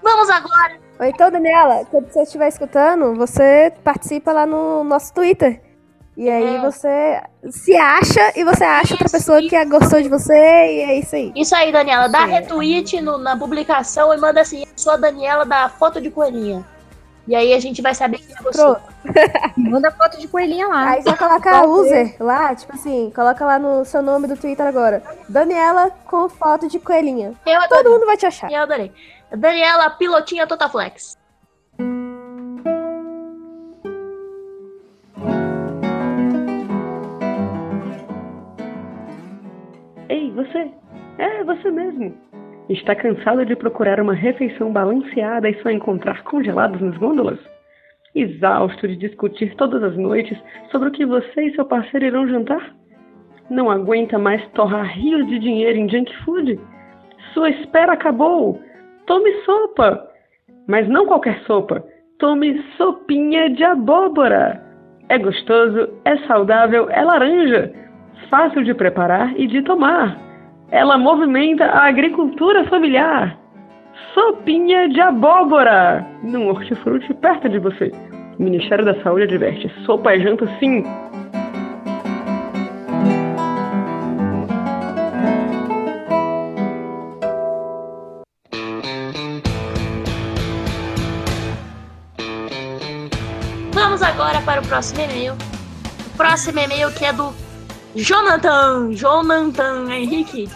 Vamos 0.02 0.28
agora. 0.30 0.78
Ou 0.98 1.06
então, 1.06 1.30
Daniela, 1.30 1.84
quando 1.90 2.10
você 2.10 2.22
estiver 2.22 2.48
escutando, 2.48 3.14
você 3.14 3.72
participa 3.82 4.32
lá 4.32 4.46
no 4.46 4.82
nosso 4.84 5.12
Twitter. 5.12 5.60
E 6.16 6.30
aí 6.30 6.56
É. 6.56 6.60
você 6.60 7.20
se 7.50 7.74
acha 7.76 8.32
e 8.36 8.44
você 8.44 8.62
acha 8.62 8.94
outra 8.94 9.06
Isso, 9.06 9.16
pessoa 9.16 9.40
que 9.42 9.64
gostou 9.64 10.00
de 10.00 10.08
você 10.08 10.32
e 10.32 10.80
é 10.82 10.98
isso 11.00 11.16
aí. 11.16 11.32
Isso 11.34 11.54
aí, 11.56 11.72
Daniela, 11.72 12.08
dá 12.08 12.20
Sim. 12.24 12.30
retweet 12.32 13.00
no- 13.00 13.18
na 13.18 13.36
publicação 13.36 14.14
e 14.14 14.16
manda 14.16 14.40
assim, 14.40 14.60
eu 14.60 14.68
sou 14.76 14.92
a 14.92 14.96
Daniela 14.96 15.44
da 15.44 15.68
foto 15.68 16.00
de 16.00 16.10
coelhinha. 16.10 16.64
E 17.26 17.34
aí 17.34 17.54
a 17.54 17.58
gente 17.58 17.80
vai 17.80 17.94
saber 17.94 18.18
quem 18.18 18.36
é 18.38 18.42
você. 18.42 18.58
Pronto. 18.62 18.82
Manda 19.56 19.90
foto 19.90 20.18
de 20.20 20.28
coelhinha 20.28 20.68
lá. 20.68 20.90
Aí 20.90 21.02
você 21.02 21.16
coloca 21.16 21.50
a 21.50 21.64
user 21.66 22.14
lá, 22.20 22.54
tipo 22.54 22.74
assim, 22.74 23.10
coloca 23.14 23.44
lá 23.46 23.58
no 23.58 23.82
seu 23.84 24.02
nome 24.02 24.28
do 24.28 24.36
Twitter 24.36 24.66
agora. 24.66 25.02
Daniela 25.28 25.90
com 26.04 26.28
foto 26.28 26.68
de 26.68 26.78
coelhinha. 26.78 27.32
Eu 27.46 27.60
Todo 27.62 27.72
adorei. 27.78 27.92
mundo 27.92 28.04
vai 28.06 28.16
te 28.18 28.26
achar. 28.26 28.52
Eu 28.52 28.62
adorei. 28.62 28.92
Daniela, 29.32 29.88
pilotinha 29.90 30.46
Totaflex. 30.46 31.16
Ei, 40.08 40.30
você! 40.32 40.70
É, 41.18 41.44
você 41.44 41.70
mesmo! 41.70 42.14
Está 42.68 42.94
cansado 42.94 43.44
de 43.44 43.56
procurar 43.56 44.00
uma 44.00 44.14
refeição 44.14 44.72
balanceada 44.72 45.48
e 45.48 45.62
só 45.62 45.70
encontrar 45.70 46.22
congelados 46.24 46.80
nas 46.80 46.96
gôndolas? 46.98 47.38
Exausto 48.14 48.86
de 48.86 48.96
discutir 48.96 49.54
todas 49.56 49.82
as 49.82 49.96
noites 49.96 50.38
sobre 50.70 50.88
o 50.88 50.92
que 50.92 51.06
você 51.06 51.42
e 51.42 51.54
seu 51.54 51.64
parceiro 51.64 52.06
irão 52.06 52.28
jantar? 52.28 52.74
Não 53.50 53.70
aguenta 53.70 54.18
mais 54.18 54.46
torrar 54.52 54.86
rios 54.96 55.26
de 55.26 55.38
dinheiro 55.38 55.78
em 55.78 55.88
junk 55.88 56.14
food? 56.24 56.60
Sua 57.32 57.50
espera 57.50 57.92
acabou! 57.92 58.60
Tome 59.06 59.30
sopa! 59.44 60.08
Mas 60.66 60.88
não 60.88 61.06
qualquer 61.06 61.40
sopa. 61.40 61.84
Tome 62.18 62.62
sopinha 62.76 63.50
de 63.50 63.64
abóbora! 63.64 64.62
É 65.08 65.18
gostoso, 65.18 65.90
é 66.04 66.16
saudável, 66.26 66.88
é 66.90 67.02
laranja! 67.02 67.83
Fácil 68.28 68.64
de 68.64 68.74
preparar 68.74 69.32
e 69.38 69.46
de 69.46 69.62
tomar. 69.62 70.18
Ela 70.70 70.98
movimenta 70.98 71.64
a 71.66 71.86
agricultura 71.86 72.64
familiar. 72.64 73.38
Sopinha 74.12 74.88
de 74.88 75.00
abóbora, 75.00 76.04
num 76.22 76.48
hortifruti 76.48 77.12
perto 77.14 77.48
de 77.48 77.58
você. 77.58 77.92
O 78.38 78.42
Ministério 78.42 78.84
da 78.84 79.00
Saúde 79.02 79.24
adverte: 79.24 79.68
sopa 79.84 80.12
é 80.12 80.20
janta 80.20 80.46
sim. 80.58 80.82
Vamos 93.72 94.02
agora 94.02 94.40
para 94.42 94.60
o 94.60 94.66
próximo 94.66 95.00
e-mail. 95.02 95.34
O 96.06 96.16
próximo 96.16 96.58
e-mail 96.58 96.92
que 96.94 97.04
é 97.04 97.12
do 97.12 97.43
Jonathan, 97.94 98.92
Jonathan 98.92 99.90
Henrique. 99.90 100.50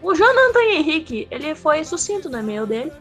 O 0.00 0.14
Jonathan 0.14 0.60
Henrique, 0.70 1.26
ele 1.30 1.54
foi 1.54 1.84
sucinto 1.84 2.28
no 2.30 2.38
e-mail 2.38 2.66
dele. 2.66 2.92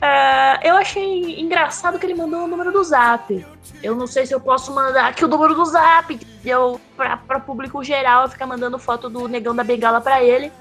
É, 0.00 0.70
eu 0.70 0.76
achei 0.76 1.40
engraçado 1.40 1.98
que 1.98 2.06
ele 2.06 2.14
mandou 2.14 2.44
o 2.44 2.46
número 2.46 2.72
do 2.72 2.82
zap. 2.84 3.44
Eu 3.82 3.94
não 3.94 4.06
sei 4.06 4.26
se 4.26 4.32
eu 4.32 4.40
posso 4.40 4.72
mandar 4.72 5.08
aqui 5.08 5.24
o 5.24 5.28
número 5.28 5.54
do 5.54 5.64
zap. 5.64 6.18
Eu, 6.44 6.80
pra, 6.96 7.16
pra 7.16 7.40
público 7.40 7.82
geral, 7.82 8.28
ficar 8.28 8.46
mandando 8.46 8.78
foto 8.78 9.10
do 9.10 9.28
negão 9.28 9.54
da 9.54 9.64
bengala 9.64 10.00
pra 10.00 10.22
ele. 10.22 10.52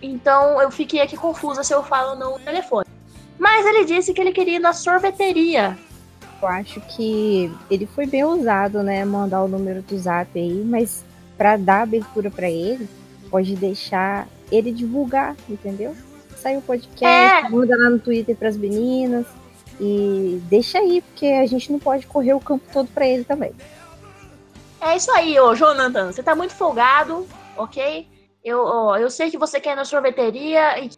Então 0.00 0.62
eu 0.62 0.70
fiquei 0.70 1.00
aqui 1.00 1.16
confusa 1.16 1.64
se 1.64 1.74
eu 1.74 1.82
falo 1.82 2.10
ou 2.10 2.16
não 2.16 2.36
o 2.36 2.38
telefone. 2.38 2.86
Mas 3.38 3.66
ele 3.66 3.84
disse 3.84 4.12
que 4.12 4.20
ele 4.20 4.32
queria 4.32 4.56
ir 4.56 4.60
na 4.60 4.72
sorveteria. 4.72 5.76
Eu 6.40 6.48
acho 6.48 6.80
que 6.82 7.52
ele 7.70 7.86
foi 7.86 8.06
bem 8.06 8.24
ousado, 8.24 8.82
né? 8.82 9.04
Mandar 9.04 9.42
o 9.42 9.48
número 9.48 9.82
do 9.82 9.98
zap 9.98 10.38
aí, 10.38 10.62
mas 10.64 11.04
pra 11.36 11.56
dar 11.56 11.82
abertura 11.82 12.30
pra 12.30 12.48
ele, 12.48 12.88
pode 13.30 13.56
deixar 13.56 14.26
ele 14.50 14.70
divulgar, 14.72 15.34
entendeu? 15.48 15.94
Sai 16.36 16.56
o 16.56 16.62
podcast, 16.62 17.04
É. 17.46 17.48
manda 17.48 17.76
lá 17.76 17.90
no 17.90 17.98
Twitter 17.98 18.36
pras 18.36 18.56
meninas 18.56 19.26
e 19.80 20.40
deixa 20.48 20.78
aí, 20.78 21.00
porque 21.02 21.26
a 21.26 21.46
gente 21.46 21.70
não 21.72 21.78
pode 21.80 22.06
correr 22.06 22.34
o 22.34 22.40
campo 22.40 22.64
todo 22.72 22.88
pra 22.88 23.06
ele 23.06 23.24
também. 23.24 23.52
É 24.80 24.96
isso 24.96 25.10
aí, 25.10 25.38
ô 25.40 25.54
Jonathan. 25.54 26.12
Você 26.12 26.22
tá 26.22 26.34
muito 26.36 26.54
folgado. 26.54 27.26
ok? 27.56 28.06
Eu, 28.44 28.60
ó, 28.64 28.96
eu 28.96 29.10
sei 29.10 29.30
que 29.30 29.36
você 29.36 29.58
quer 29.60 29.74
na 29.74 29.84
sorveteria 29.84 30.78
e 30.82 30.90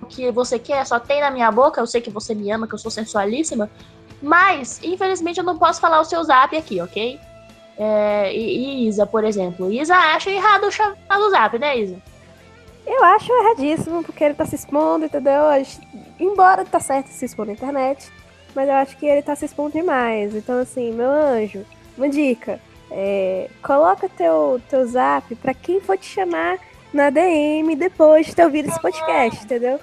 o 0.00 0.06
que 0.06 0.30
você 0.30 0.58
quer 0.60 0.86
só 0.86 1.00
tem 1.00 1.20
na 1.20 1.30
minha 1.30 1.50
boca. 1.50 1.80
Eu 1.80 1.86
sei 1.88 2.00
que 2.00 2.08
você 2.10 2.34
me 2.36 2.50
ama, 2.52 2.68
que 2.68 2.74
eu 2.74 2.78
sou 2.78 2.90
sensualíssima. 2.90 3.68
Mas, 4.22 4.80
infelizmente, 4.82 5.38
eu 5.38 5.44
não 5.44 5.58
posso 5.58 5.80
falar 5.80 6.00
o 6.00 6.04
seu 6.04 6.22
zap 6.22 6.56
aqui, 6.56 6.80
ok? 6.80 7.18
É, 7.76 8.32
e, 8.32 8.84
e 8.84 8.88
Isa, 8.88 9.04
por 9.04 9.24
exemplo. 9.24 9.72
Isa 9.72 9.96
acha 9.96 10.30
errado 10.30 10.68
o 10.68 11.30
zap, 11.30 11.58
né, 11.58 11.78
Isa? 11.78 11.96
Eu 12.86 13.04
acho 13.04 13.32
erradíssimo, 13.32 14.02
porque 14.04 14.22
ele 14.22 14.34
tá 14.34 14.44
se 14.44 14.54
expondo, 14.54 15.06
entendeu? 15.06 15.42
Embora 16.18 16.64
tá 16.64 16.78
certo 16.80 17.08
se 17.08 17.24
expor 17.24 17.46
na 17.46 17.52
internet, 17.52 18.10
mas 18.54 18.68
eu 18.68 18.74
acho 18.74 18.96
que 18.96 19.06
ele 19.06 19.22
tá 19.22 19.34
se 19.34 19.44
expondo 19.44 19.72
demais. 19.72 20.34
Então, 20.34 20.60
assim, 20.60 20.92
meu 20.92 21.10
anjo, 21.10 21.64
uma 21.96 22.08
dica. 22.08 22.60
é, 22.90 23.48
coloca 23.62 24.08
teu, 24.08 24.60
teu 24.68 24.86
zap 24.86 25.34
pra 25.36 25.54
quem 25.54 25.80
for 25.80 25.96
te 25.96 26.06
chamar 26.06 26.58
na 26.92 27.08
DM 27.08 27.74
depois 27.74 28.26
de 28.26 28.36
ter 28.36 28.44
ouvido 28.44 28.68
esse 28.68 28.80
podcast, 28.80 29.44
entendeu? 29.44 29.80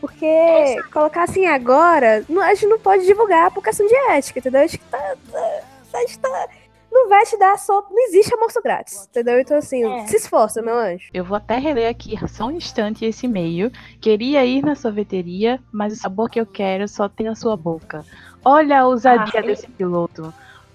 Porque 0.00 0.76
colocar 0.92 1.24
assim 1.24 1.46
agora, 1.46 2.24
não- 2.28 2.42
a 2.42 2.54
gente 2.54 2.66
não 2.66 2.78
pode 2.78 3.04
divulgar 3.06 3.50
por 3.50 3.62
questão 3.62 3.86
de 3.86 3.94
ética, 4.10 4.38
entendeu? 4.38 4.62
Acho 4.62 4.78
que 4.78 4.84
tá. 4.86 4.98
tá- 5.30 5.60
a 5.94 5.98
gente 6.00 6.18
tá- 6.18 6.48
não 6.90 7.08
vai 7.08 7.24
te 7.24 7.36
dar 7.38 7.56
só. 7.58 7.86
Não 7.90 8.04
existe 8.08 8.32
almoço 8.34 8.60
grátis, 8.62 9.06
entendeu? 9.08 9.38
Então, 9.38 9.56
assim, 9.58 9.84
É. 9.84 10.06
se 10.06 10.16
esforça, 10.16 10.60
meu 10.62 10.76
anjo. 10.76 11.08
Eu 11.14 11.24
vou 11.24 11.36
até 11.36 11.56
reler 11.58 11.88
aqui 11.88 12.16
só 12.28 12.46
um 12.46 12.50
instante 12.52 13.04
esse 13.04 13.26
e-mail. 13.26 13.70
Queria 14.00 14.44
ir 14.44 14.62
na 14.64 14.74
sorveteria, 14.74 15.60
mas 15.70 15.92
o 15.92 15.96
sabor 15.96 16.28
que 16.30 16.40
eu 16.40 16.46
quero 16.46 16.88
só 16.88 17.08
tem 17.08 17.26
na 17.26 17.34
sua 17.36 17.56
boca. 17.56 18.04
Olha 18.44 18.80
a 18.80 18.86
ousadia 18.86 19.40
Ah, 19.40 19.42
desse 19.42 19.68
piloto. 19.68 20.32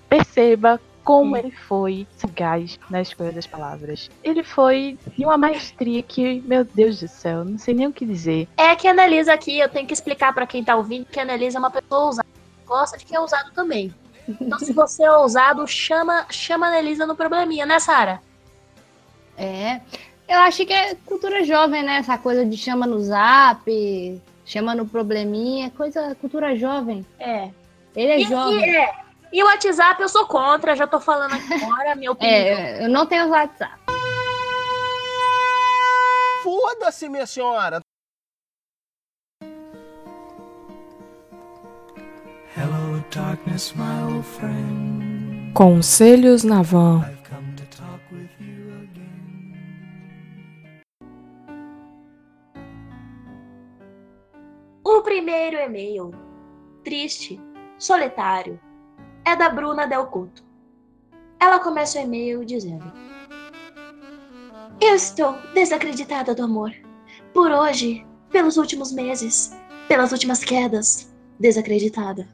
Perceba 0.08 0.80
como 1.06 1.38
ele 1.38 1.52
foi 1.52 2.06
sagaz 2.18 2.78
na 2.90 3.02
escolha 3.02 3.32
das 3.32 3.46
palavras. 3.48 4.10
Ele 4.24 4.44
foi 4.44 4.98
de 5.16 5.24
uma 5.24 5.38
maestria 5.38 6.02
que, 6.02 6.42
meu 6.46 6.66
Deus 6.66 7.00
do 7.00 7.08
céu, 7.08 7.46
não 7.46 7.58
sei 7.58 7.74
nem 7.76 7.88
o 7.88 7.94
que 7.94 8.06
dizer. 8.06 8.48
É 8.58 8.76
que 8.76 8.88
a 8.88 8.92
Annelisa 8.92 9.32
aqui, 9.34 9.60
eu 9.60 9.70
tenho 9.70 9.86
que 9.88 9.94
explicar 9.94 10.34
pra 10.34 10.48
quem 10.48 10.64
tá 10.64 10.76
ouvindo 10.76 11.06
que 11.06 11.20
a 11.20 11.24
Annelisa 11.24 11.58
é 11.58 11.60
uma 11.60 11.70
pessoa 11.72 12.06
ousada. 12.06 12.28
Gosta 12.66 12.98
de 12.98 13.06
quem 13.06 13.16
é 13.16 13.20
ousado 13.20 13.52
também. 13.54 13.94
Então, 14.28 14.58
se 14.58 14.74
você 14.74 15.04
é 15.04 15.12
ousado, 15.12 15.66
chama, 15.68 16.26
chama 16.32 16.66
a 16.66 16.70
Annelisa 16.70 17.06
no 17.06 17.16
probleminha, 17.16 17.66
né, 17.66 17.80
Sara? 17.80 18.20
É. 19.38 19.80
Eu 20.28 20.40
acho 20.40 20.66
que 20.66 20.74
é 20.74 20.96
cultura 21.06 21.44
jovem, 21.44 21.84
né? 21.84 21.98
Essa 21.98 22.18
coisa 22.18 22.44
de 22.44 22.58
chama 22.58 22.88
no 22.88 23.00
zap, 23.00 24.22
chama 24.44 24.74
no 24.74 24.88
probleminha, 24.88 25.70
coisa 25.70 26.16
cultura 26.16 26.56
jovem. 26.58 27.06
É. 27.20 27.50
Ele 27.96 28.12
é 28.12 28.20
E, 28.22 28.24
jovem. 28.24 28.60
e, 28.60 28.76
é. 28.76 29.05
E 29.36 29.44
o 29.44 29.48
WhatsApp 29.48 30.02
eu 30.02 30.08
sou 30.08 30.26
contra, 30.26 30.78
já 30.78 30.88
tô 30.88 30.98
falando 30.98 31.34
aqui 31.34 31.54
agora, 31.62 31.94
minha 31.94 32.10
opinião. 32.10 32.58
É, 32.58 32.86
eu 32.86 32.90
não 32.90 33.06
tenho 33.06 33.28
WhatsApp. 33.28 33.76
Foda-se, 36.42 37.10
minha 37.10 37.26
senhora. 37.26 37.82
Hello, 42.56 43.04
darkness, 43.14 43.74
my 43.74 44.14
old 44.14 44.26
friend. 44.26 45.52
Conselhos 45.54 46.46
na 46.46 46.62
van. 46.62 47.02
I've 47.02 47.22
come 47.30 47.54
to 47.58 47.66
talk 47.66 48.00
with 48.14 48.30
you 48.40 48.72
again. 48.84 49.52
O 54.82 55.02
primeiro 55.02 55.58
e-mail, 55.58 56.12
triste, 56.86 57.38
solitário, 57.78 58.58
é 59.26 59.36
da 59.36 59.50
Bruna 59.50 59.88
Del 59.88 60.06
Couto. 60.06 60.44
Ela 61.40 61.60
começa 61.60 62.00
o 62.00 62.02
e-mail 62.02 62.46
dizendo: 62.46 62.92
Eu 64.80 64.96
estou 64.96 65.36
desacreditada 65.54 66.34
do 66.34 66.44
amor. 66.44 66.72
Por 67.34 67.52
hoje, 67.52 68.06
pelos 68.30 68.56
últimos 68.56 68.94
meses, 68.94 69.58
pelas 69.88 70.12
últimas 70.12 70.44
quedas, 70.44 71.14
desacreditada. 71.40 72.28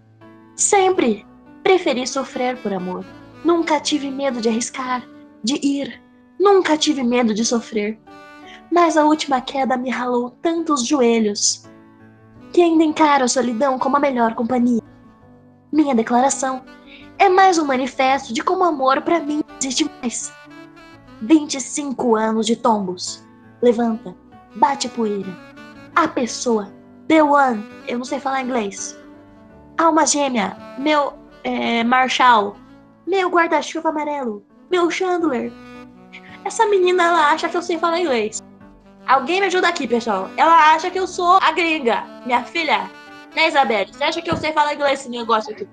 Sempre 0.56 1.26
preferi 1.64 2.06
sofrer 2.06 2.58
por 2.58 2.74
amor. 2.74 3.06
Nunca 3.44 3.80
tive 3.80 4.12
medo 4.12 4.40
de 4.42 4.50
arriscar, 4.50 5.04
de 5.44 5.56
ir. 5.66 6.02
Nunca 6.40 6.78
tive 6.78 7.04
medo 7.04 7.34
de 7.34 7.44
sofrer. 7.46 8.00
Mas 8.72 8.96
a 8.96 9.06
última 9.06 9.42
queda 9.42 9.78
me 9.78 9.90
ralou 9.90 10.32
tantos 10.42 10.86
joelhos 10.86 11.64
que 12.54 12.62
ainda 12.62 12.84
encaro 12.84 13.24
a 13.24 13.28
solidão 13.28 13.80
como 13.80 13.98
a 13.98 14.00
melhor 14.00 14.36
companhia. 14.36 14.82
Minha 15.72 15.96
declaração 15.96 16.64
é 17.22 17.30
mais 17.30 17.60
um 17.60 17.66
manifesto 17.66 18.34
de 18.34 18.42
como 18.42 18.64
amor 18.64 19.00
para 19.04 19.20
mim 19.20 19.44
existe 19.60 19.88
mais. 20.02 20.34
25 21.22 22.16
anos 22.16 22.48
de 22.48 22.56
tombos. 22.56 23.24
Levanta, 23.62 24.16
bate 24.56 24.90
poeira. 24.90 25.30
A 25.96 26.08
pessoa, 26.08 26.74
the 27.08 27.22
one, 27.22 27.64
eu 27.88 28.00
não 28.00 28.06
sei 28.06 28.20
falar 28.20 28.42
inglês. 28.42 28.98
Alma 29.78 30.04
gêmea, 30.04 30.58
meu 30.80 31.14
é, 31.44 31.84
Marshall, 31.84 32.56
meu 33.06 33.30
guarda-chuva 33.30 33.90
amarelo, 33.90 34.44
meu 34.72 34.90
Chandler. 34.90 35.54
Essa 36.44 36.66
menina, 36.66 37.04
ela 37.04 37.32
acha 37.32 37.48
que 37.48 37.56
eu 37.56 37.62
sei 37.62 37.78
falar 37.78 38.00
inglês. 38.00 38.42
Alguém 39.08 39.42
me 39.42 39.46
ajuda 39.46 39.68
aqui, 39.68 39.88
pessoal. 39.88 40.28
Ela 40.38 40.74
acha 40.74 40.90
que 40.90 40.98
eu 40.98 41.06
sou 41.06 41.38
a 41.40 41.52
gringa. 41.52 42.04
Minha 42.26 42.44
filha. 42.44 42.90
Né, 43.36 43.48
Isabelle? 43.48 43.94
Você 43.94 44.04
acha 44.04 44.22
que 44.24 44.32
eu 44.32 44.38
sei 44.38 44.52
falar 44.54 44.74
inglês 44.74 45.02
esse 45.02 45.10
negócio 45.10 45.54
aqui? 45.54 45.68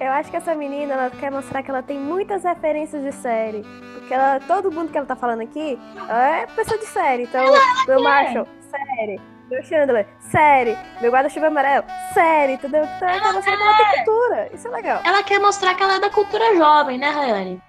Eu 0.00 0.12
acho 0.12 0.30
que 0.30 0.36
essa 0.36 0.54
menina 0.54 0.94
ela 0.94 1.10
quer 1.10 1.30
mostrar 1.30 1.62
que 1.62 1.70
ela 1.70 1.82
tem 1.82 1.98
muitas 1.98 2.44
referências 2.44 3.02
de 3.02 3.12
série. 3.12 3.62
Porque 3.94 4.12
ela, 4.12 4.40
todo 4.40 4.70
mundo 4.70 4.90
que 4.90 4.98
ela 4.98 5.06
tá 5.06 5.16
falando 5.16 5.42
aqui 5.42 5.78
ela 6.08 6.36
é 6.36 6.46
pessoa 6.46 6.78
de 6.78 6.86
série. 6.86 7.24
Então, 7.24 7.44
meu 7.86 8.02
Marshall, 8.02 8.46
série. 8.70 9.20
Meu 9.50 9.62
Chandler, 9.62 10.06
série. 10.18 10.76
Meu 11.00 11.12
guarda-chuva 11.12 11.46
amarelo, 11.48 11.84
série, 12.12 12.54
entendeu? 12.54 12.84
Então 12.96 13.08
ela 13.08 13.20
quer 13.20 13.32
mostrar 13.32 13.56
que 13.56 13.62
ela 13.62 13.76
tem 13.76 14.04
cultura. 14.04 14.50
Isso 14.52 14.68
é 14.68 14.70
legal. 14.70 15.00
Ela 15.04 15.22
quer 15.22 15.38
mostrar 15.38 15.74
que 15.74 15.82
ela 15.82 15.94
é 15.96 16.00
da 16.00 16.10
cultura 16.10 16.56
jovem, 16.56 16.98
né, 16.98 17.10
Rayane? 17.10 17.62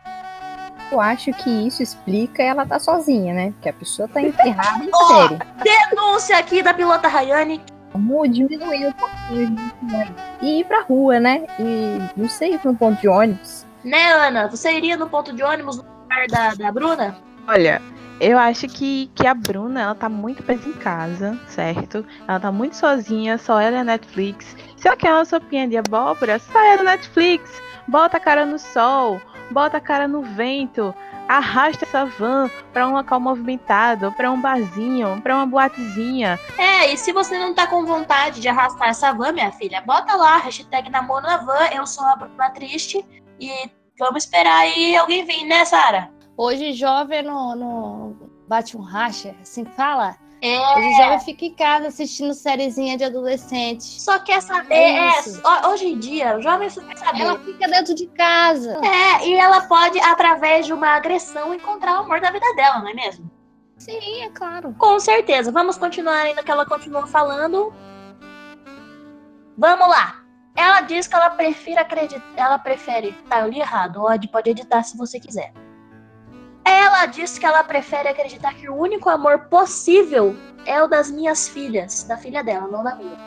Eu 0.92 1.02
acho 1.02 1.34
que 1.34 1.50
isso 1.68 1.82
explica 1.82 2.44
ela 2.44 2.66
tá 2.66 2.80
sozinha, 2.80 3.34
né? 3.34 3.52
Porque 3.52 3.70
a 3.70 3.74
pessoa 3.74 4.08
tá 4.08 4.22
enterrada 4.22 4.84
em 4.84 4.92
série. 4.92 5.40
Denúncia 5.64 6.38
aqui 6.38 6.62
da 6.62 6.74
pilota 6.74 7.08
Rayane. 7.08 7.62
Vamos 7.96 8.30
diminuir 8.36 8.88
um 8.88 8.92
pouquinho 8.92 9.56
né? 9.84 10.14
e 10.42 10.60
ir 10.60 10.66
pra 10.66 10.82
rua, 10.82 11.18
né? 11.18 11.46
E 11.58 12.20
não 12.20 12.28
sei, 12.28 12.56
ir 12.56 12.60
pra 12.60 12.72
um 12.72 12.76
ponto 12.76 13.00
de 13.00 13.08
ônibus. 13.08 13.66
Né, 13.86 14.12
Ana? 14.12 14.50
Você 14.50 14.74
iria 14.74 14.98
no 14.98 15.10
ponto 15.10 15.32
de 15.32 15.42
ônibus 15.42 15.78
no 15.78 15.84
lugar 15.84 16.28
da, 16.28 16.54
da 16.56 16.72
Bruna? 16.74 17.18
Olha, 17.48 17.82
eu 18.20 18.38
acho 18.38 18.68
que, 18.68 19.10
que 19.16 19.26
a 19.26 19.34
Bruna, 19.34 19.82
ela 19.82 19.96
tá 19.96 20.10
muito 20.10 20.44
presa 20.44 20.68
em 20.68 20.74
casa, 20.74 21.40
certo? 21.48 22.06
Ela 22.28 22.40
tá 22.40 22.52
muito 22.52 22.76
sozinha, 22.76 23.38
só 23.38 23.62
ela 23.62 23.78
e 23.78 23.80
a 23.80 23.84
Netflix. 23.84 24.58
Se 24.76 24.88
ela 24.90 24.98
quer 24.98 25.14
uma 25.14 25.24
sopinha 25.24 25.68
de 25.68 25.78
abóbora, 25.78 26.38
sai 26.38 26.76
no 26.76 26.84
Netflix. 26.84 27.62
Bota 27.88 28.18
a 28.18 28.20
cara 28.20 28.46
no 28.46 28.60
sol, 28.60 29.22
bota 29.52 29.78
a 29.78 29.82
cara 29.82 30.08
no 30.08 30.22
vento, 30.22 30.94
arrasta 31.28 31.86
essa 31.86 32.06
van 32.06 32.50
pra 32.72 32.88
um 32.88 32.94
local 32.94 33.20
movimentado, 33.20 34.12
pra 34.14 34.32
um 34.32 34.40
barzinho, 34.40 35.20
pra 35.22 35.36
uma 35.36 35.46
boatezinha. 35.46 36.40
É, 36.58 36.92
e 36.92 36.98
se 36.98 37.12
você 37.12 37.38
não 37.38 37.54
tá 37.54 37.68
com 37.68 37.86
vontade 37.86 38.42
de 38.42 38.48
arrastar 38.48 38.90
essa 38.90 39.14
van, 39.14 39.32
minha 39.32 39.52
filha, 39.52 39.82
bota 39.82 40.16
lá, 40.16 40.38
hashtag 40.38 40.90
namoro 40.90 41.26
na 41.26 41.38
van, 41.38 41.68
eu 41.74 41.86
sou 41.86 42.06
a 42.06 42.16
Bruna 42.16 42.50
Triste 42.52 43.06
e 43.40 43.52
vamos 43.98 44.24
esperar 44.24 44.60
aí 44.60 44.96
alguém 44.96 45.26
vir, 45.26 45.46
né, 45.46 45.66
Sara? 45.66 46.12
Hoje 46.38 46.74
jovem 46.74 47.24
não, 47.24 47.56
não 47.56 48.18
bate 48.48 48.76
um 48.78 48.82
racha, 48.82 49.36
assim 49.42 49.66
fala. 49.66 50.16
É, 50.46 50.78
Hoje 50.78 50.98
jovem 50.98 51.20
fica 51.22 51.46
em 51.46 51.54
casa 51.56 51.88
assistindo 51.88 52.32
sériezinha 52.36 52.96
de 52.96 53.04
adolescente. 53.04 53.84
só 53.84 54.20
quer 54.20 54.42
saber, 54.44 54.76
É 54.76 55.10
é, 55.10 55.68
hoje 55.68 55.88
em 55.88 55.98
dia, 55.98 56.38
o 56.38 56.42
jovem 56.42 56.70
só 56.70 56.82
quer 56.82 56.98
saber. 56.98 57.22
Ela 57.22 57.40
fica 57.40 57.68
dentro 57.68 57.96
de 57.96 58.06
casa. 58.08 58.80
É, 58.86 59.28
e 59.28 59.34
ela 59.34 59.62
pode, 59.62 60.00
através 60.00 60.68
de 60.68 60.74
uma 60.74 60.90
agressão, 60.90 61.52
encontrar 61.52 62.00
o 62.00 62.04
amor 62.04 62.22
da 62.22 62.30
vida 62.30 62.46
dela, 62.56 62.80
não 62.80 62.90
é 62.90 62.94
mesmo? 62.94 63.32
Sim, 63.78 64.22
é 64.22 64.30
claro. 64.30 64.76
Com 64.78 65.00
certeza. 65.00 65.52
Vamos 65.52 65.80
continuar 65.80 66.22
ainda 66.22 66.44
que 66.44 66.52
ela 66.52 66.66
continua 66.66 67.08
falando. 67.08 67.74
Vamos 69.58 69.88
lá. 69.88 70.16
Ela 70.56 70.82
diz 70.82 71.08
que 71.08 71.16
ela 71.16 71.32
prefere 71.32 71.80
acreditar. 71.80 72.24
Ela 72.38 72.60
prefere. 72.60 73.14
Tá, 73.28 73.40
eu 73.40 73.50
li 73.50 73.60
errado. 73.60 74.00
Pode, 74.00 74.28
pode 74.28 74.50
editar 74.52 74.84
se 74.84 74.96
você 74.96 75.20
quiser. 75.20 75.52
Ela 76.66 77.06
diz 77.06 77.38
que 77.38 77.46
ela 77.46 77.64
prefere 77.64 78.10
acreditar 78.10 78.54
que 78.56 78.68
o 78.68 78.76
único 78.76 79.08
amor 79.10 79.46
possível 79.46 80.36
é 80.66 80.82
o 80.82 80.88
das 80.88 81.12
minhas 81.12 81.48
filhas, 81.48 82.04
da 82.04 82.18
filha 82.18 82.44
dela, 82.44 82.68
não 82.68 82.84
da 82.84 82.96
minha. 82.96 83.18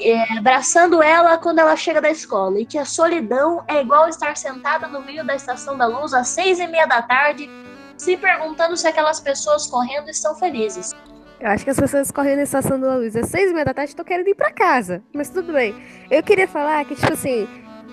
É, 0.00 0.38
abraçando 0.38 1.02
ela 1.02 1.38
quando 1.38 1.58
ela 1.58 1.74
chega 1.74 2.00
da 2.00 2.10
escola 2.10 2.60
e 2.60 2.66
que 2.66 2.78
a 2.78 2.84
solidão 2.84 3.64
é 3.66 3.80
igual 3.80 4.08
estar 4.08 4.36
sentada 4.36 4.86
no 4.86 5.00
meio 5.00 5.26
da 5.26 5.34
estação 5.34 5.76
da 5.76 5.86
luz 5.86 6.14
às 6.14 6.28
seis 6.28 6.60
e 6.60 6.66
meia 6.68 6.86
da 6.86 7.02
tarde, 7.02 7.50
se 7.96 8.16
perguntando 8.16 8.76
se 8.76 8.86
aquelas 8.86 9.18
pessoas 9.18 9.66
correndo 9.66 10.08
estão 10.08 10.36
felizes. 10.36 10.94
Eu 11.40 11.48
acho 11.50 11.64
que 11.64 11.70
as 11.70 11.80
pessoas 11.80 12.10
correndo 12.10 12.38
na 12.38 12.42
estação 12.42 12.78
da 12.78 12.96
luz 12.96 13.16
às 13.16 13.28
seis 13.28 13.50
e 13.50 13.54
meia 13.54 13.64
da 13.64 13.74
tarde 13.74 13.90
estão 13.90 14.04
querendo 14.04 14.28
ir 14.28 14.34
pra 14.34 14.52
casa. 14.52 15.02
Mas 15.12 15.30
tudo 15.30 15.52
bem. 15.52 15.74
Eu 16.10 16.22
queria 16.22 16.46
falar 16.46 16.84
que, 16.84 16.94
tipo 16.94 17.12
assim, 17.12 17.48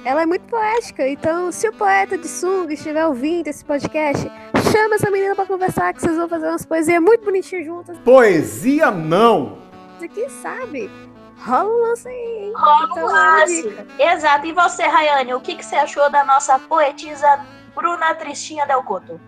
ela 0.05 0.21
é 0.21 0.25
muito 0.25 0.43
poética. 0.43 1.07
Então, 1.07 1.51
se 1.51 1.67
o 1.67 1.73
poeta 1.73 2.15
de 2.17 2.27
Sung 2.27 2.71
estiver 2.71 3.05
ouvindo 3.07 3.47
esse 3.47 3.65
podcast, 3.65 4.31
chama 4.71 4.95
essa 4.95 5.09
menina 5.09 5.35
pra 5.35 5.45
conversar, 5.47 5.93
que 5.93 6.01
vocês 6.01 6.15
vão 6.15 6.29
fazer 6.29 6.47
umas 6.47 6.63
poesias 6.65 7.01
muito 7.01 7.25
bonitinhas 7.25 7.65
juntas. 7.65 7.97
Poesia 8.05 8.91
não! 8.91 9.57
E 9.99 10.07
quem 10.07 10.29
sabe? 10.29 10.91
Rola 11.39 11.69
um 11.69 11.81
lance 11.81 12.07
aí, 12.07 12.13
hein? 12.15 12.53
Rola 12.55 12.85
um 12.85 12.91
Então, 12.91 13.05
lance. 13.07 13.75
Exato. 13.99 14.45
E 14.45 14.51
você, 14.53 14.83
Rayane, 14.83 15.33
o 15.33 15.41
que, 15.41 15.55
que 15.55 15.65
você 15.65 15.75
achou 15.75 16.09
da 16.11 16.23
nossa 16.23 16.59
poetisa 16.59 17.39
Bruna 17.75 18.13
Tristinha 18.13 18.65
Del 18.67 18.83
Couto? 18.83 19.19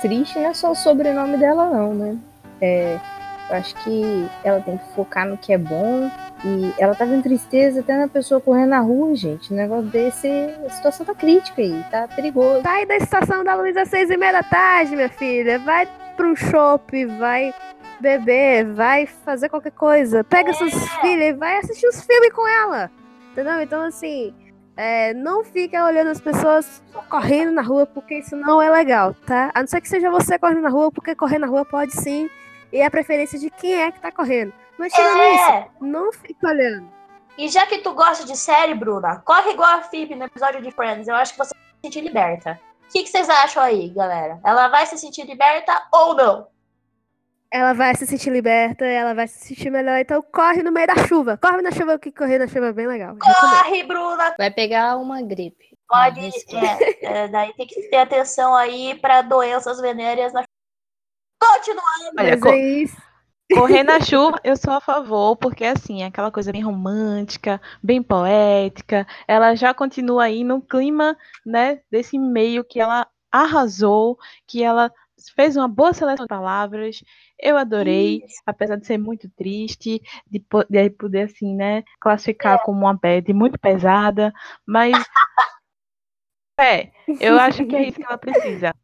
Triste 0.00 0.38
não 0.38 0.50
é 0.50 0.54
só 0.54 0.70
o 0.70 0.74
sobrenome 0.74 1.36
dela, 1.36 1.66
não, 1.68 1.92
né? 1.94 2.16
É, 2.60 2.98
eu 3.50 3.56
acho 3.56 3.74
que 3.76 4.28
ela 4.42 4.60
tem 4.60 4.78
que 4.78 4.94
focar 4.94 5.26
no 5.26 5.36
que 5.36 5.52
é 5.52 5.58
bom. 5.58 6.10
E 6.44 6.72
ela 6.78 6.94
tá 6.94 7.04
vendo 7.04 7.22
tristeza 7.22 7.80
até 7.80 7.96
na 7.96 8.06
pessoa 8.06 8.40
correndo 8.40 8.70
na 8.70 8.80
rua, 8.80 9.14
gente. 9.14 9.52
Um 9.52 9.56
negócio 9.56 9.86
desse, 9.86 10.28
a 10.66 10.70
situação 10.70 11.04
tá 11.04 11.14
crítica 11.14 11.60
aí, 11.60 11.84
tá 11.90 12.06
perigoso. 12.08 12.62
Sai 12.62 12.86
da 12.86 12.96
estação 12.96 13.42
da 13.42 13.54
luz 13.54 13.76
às 13.76 13.88
seis 13.88 14.08
e 14.10 14.16
meia 14.16 14.32
da 14.32 14.42
tarde, 14.42 14.94
minha 14.94 15.08
filha. 15.08 15.58
Vai 15.58 15.88
pro 16.16 16.36
shopping, 16.36 17.18
vai 17.18 17.52
beber, 18.00 18.66
vai 18.72 19.06
fazer 19.06 19.48
qualquer 19.48 19.72
coisa. 19.72 20.22
Pega 20.22 20.52
suas 20.52 20.74
filhas 21.00 21.28
e 21.28 21.32
vai 21.32 21.58
assistir 21.58 21.88
os 21.88 22.00
filmes 22.04 22.32
com 22.32 22.46
ela. 22.46 22.90
Entendeu? 23.32 23.60
Então, 23.60 23.82
assim, 23.82 24.32
é, 24.76 25.12
não 25.14 25.44
fica 25.44 25.84
olhando 25.84 26.10
as 26.10 26.20
pessoas 26.20 26.82
correndo 27.08 27.50
na 27.50 27.62
rua, 27.62 27.84
porque 27.84 28.18
isso 28.18 28.36
não 28.36 28.62
é 28.62 28.70
legal, 28.70 29.12
tá? 29.26 29.50
A 29.52 29.60
não 29.60 29.66
ser 29.66 29.80
que 29.80 29.88
seja 29.88 30.08
você 30.08 30.38
correndo 30.38 30.60
na 30.60 30.68
rua, 30.68 30.92
porque 30.92 31.16
correr 31.16 31.38
na 31.38 31.48
rua 31.48 31.64
pode 31.64 31.92
sim. 31.92 32.30
E 32.72 32.78
é 32.78 32.86
a 32.86 32.90
preferência 32.90 33.38
de 33.38 33.50
quem 33.50 33.74
é 33.74 33.90
que 33.90 34.00
tá 34.00 34.12
correndo. 34.12 34.52
Mas 34.78 34.92
tirando 34.92 35.20
É. 35.20 35.34
isso, 35.34 35.68
não 35.80 36.12
fica 36.12 36.48
olhando. 36.48 36.90
E 37.36 37.48
já 37.48 37.66
que 37.66 37.78
tu 37.78 37.92
gosta 37.94 38.24
de 38.24 38.36
série, 38.36 38.74
Bruna, 38.74 39.22
corre 39.24 39.52
igual 39.52 39.78
a 39.78 39.82
Phoebe 39.82 40.14
no 40.14 40.24
episódio 40.24 40.60
de 40.60 40.70
Friends. 40.70 41.06
Eu 41.06 41.14
acho 41.14 41.32
que 41.32 41.38
você 41.38 41.54
vai 41.54 41.64
se 41.64 41.80
sentir 41.84 42.00
liberta. 42.00 42.60
O 42.84 42.92
que, 42.92 43.02
que 43.02 43.08
vocês 43.08 43.28
acham 43.28 43.62
aí, 43.62 43.90
galera? 43.90 44.40
Ela 44.44 44.68
vai 44.68 44.86
se 44.86 44.98
sentir 44.98 45.24
liberta 45.24 45.86
ou 45.92 46.14
não? 46.14 46.48
Ela 47.50 47.72
vai 47.72 47.94
se 47.94 48.06
sentir 48.06 48.30
liberta, 48.30 48.84
ela 48.84 49.14
vai 49.14 49.26
se 49.28 49.38
sentir 49.38 49.70
melhor. 49.70 49.98
Então 49.98 50.22
corre 50.22 50.62
no 50.62 50.72
meio 50.72 50.86
da 50.86 51.06
chuva. 51.06 51.38
Corre 51.38 51.62
na 51.62 51.70
chuva, 51.70 51.98
que 51.98 52.10
correr 52.12 52.38
na 52.38 52.46
chuva 52.46 52.66
é 52.66 52.72
bem 52.72 52.86
legal. 52.86 53.16
Corre, 53.18 53.84
Bruna! 53.84 54.34
Vai 54.36 54.50
pegar 54.50 54.96
uma 54.96 55.22
gripe. 55.22 55.76
Pode. 55.88 56.20
É, 56.20 57.06
é, 57.24 57.28
daí 57.28 57.54
tem 57.54 57.66
que 57.66 57.88
ter 57.88 57.96
atenção 57.96 58.54
aí 58.54 58.98
pra 59.00 59.22
doenças 59.22 59.80
venéreas 59.80 60.32
na 60.32 60.42
Continuando. 61.40 62.16
Olha, 62.18 62.36
Mas 62.36 62.42
é 62.42 62.56
isso. 62.56 63.07
Correr 63.54 63.82
na 63.82 63.98
chuva, 63.98 64.38
eu 64.44 64.56
sou 64.56 64.74
a 64.74 64.80
favor, 64.80 65.34
porque 65.36 65.64
assim, 65.64 66.02
é 66.02 66.06
aquela 66.06 66.30
coisa 66.30 66.52
bem 66.52 66.62
romântica, 66.62 67.60
bem 67.82 68.02
poética. 68.02 69.06
Ela 69.26 69.54
já 69.54 69.72
continua 69.72 70.24
aí 70.24 70.44
no 70.44 70.60
clima, 70.60 71.16
né, 71.46 71.80
desse 71.90 72.18
meio 72.18 72.62
que 72.62 72.78
ela 72.78 73.06
arrasou, 73.32 74.18
que 74.46 74.62
ela 74.62 74.92
fez 75.34 75.56
uma 75.56 75.66
boa 75.66 75.94
seleção 75.94 76.26
de 76.26 76.28
palavras. 76.28 77.02
Eu 77.40 77.56
adorei, 77.56 78.22
apesar 78.44 78.76
de 78.76 78.86
ser 78.86 78.98
muito 78.98 79.30
triste, 79.30 80.02
de, 80.26 80.44
de 80.68 80.90
poder 80.90 81.22
assim, 81.22 81.54
né, 81.54 81.84
classificar 82.00 82.62
como 82.62 82.80
uma 82.80 82.94
bad 82.94 83.32
muito 83.32 83.58
pesada, 83.58 84.30
mas 84.66 84.92
é, 86.60 86.90
eu 87.20 87.38
acho 87.38 87.64
que 87.64 87.76
é 87.76 87.88
isso 87.88 87.96
que 87.96 88.04
ela 88.04 88.18
precisa. 88.18 88.74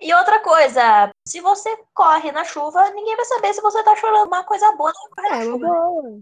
E 0.00 0.14
outra 0.14 0.40
coisa, 0.40 1.10
se 1.26 1.40
você 1.40 1.76
corre 1.92 2.30
na 2.30 2.44
chuva, 2.44 2.88
ninguém 2.90 3.16
vai 3.16 3.24
saber 3.24 3.52
se 3.52 3.60
você 3.60 3.82
tá 3.82 3.96
chorando 3.96 4.28
uma 4.28 4.44
coisa 4.44 4.70
boa 4.76 4.92
na 5.16 5.26
É 5.28 5.30
uma 5.30 5.44
chuva. 5.44 5.66
boa. 5.66 6.20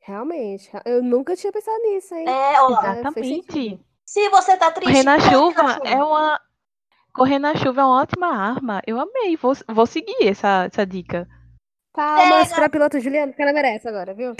Realmente. 0.00 0.70
Eu 0.84 1.02
nunca 1.02 1.34
tinha 1.34 1.52
pensado 1.52 1.82
nisso, 1.82 2.14
hein? 2.14 2.28
É, 2.28 2.60
ó, 2.60 2.68
fez 2.76 2.98
Exatamente. 2.98 3.84
se 4.04 4.28
você 4.28 4.56
tá 4.56 4.70
triste, 4.70 4.92
Correr 4.92 5.02
na 5.02 5.16
corre 5.18 5.30
chuva 5.30 5.80
é 5.84 5.96
uma. 5.96 6.40
Correr 7.12 7.38
na 7.40 7.56
chuva 7.56 7.80
é 7.80 7.84
uma 7.84 8.02
ótima 8.02 8.28
arma. 8.28 8.80
Eu 8.86 9.00
amei. 9.00 9.36
Vou, 9.36 9.52
vou 9.68 9.86
seguir 9.86 10.28
essa, 10.28 10.68
essa 10.70 10.86
dica. 10.86 11.26
Palmas 11.92 12.48
Pega. 12.48 12.54
pra 12.54 12.68
piloto 12.70 13.00
Juliano, 13.00 13.32
que 13.32 13.42
ela 13.42 13.52
merece 13.52 13.88
agora, 13.88 14.14
viu? 14.14 14.36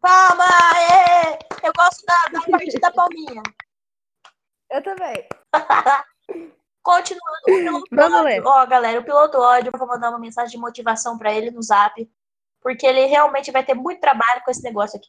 Palma! 0.00 0.44
ê! 0.44 1.38
Eu 1.66 1.72
gosto 1.76 2.04
da, 2.06 2.38
da 2.38 2.46
parte 2.46 2.78
da 2.78 2.92
palminha. 2.92 3.42
Eu 4.70 4.82
também. 4.84 5.26
Continuando 6.96 7.38
o 7.42 7.44
piloto 7.44 7.86
Vamos 7.92 8.12
ódio. 8.18 8.24
ler. 8.24 8.42
Ó, 8.46 8.66
galera, 8.66 9.00
o 9.00 9.04
piloto 9.04 9.38
ódio, 9.38 9.70
eu 9.72 9.78
vou 9.78 9.86
mandar 9.88 10.10
uma 10.10 10.18
mensagem 10.18 10.50
de 10.50 10.58
motivação 10.58 11.16
pra 11.18 11.32
ele 11.32 11.50
no 11.50 11.62
zap. 11.62 12.08
Porque 12.62 12.86
ele 12.86 13.06
realmente 13.06 13.50
vai 13.50 13.64
ter 13.64 13.74
muito 13.74 14.00
trabalho 14.00 14.42
com 14.44 14.50
esse 14.50 14.62
negócio 14.62 14.98
aqui. 14.98 15.08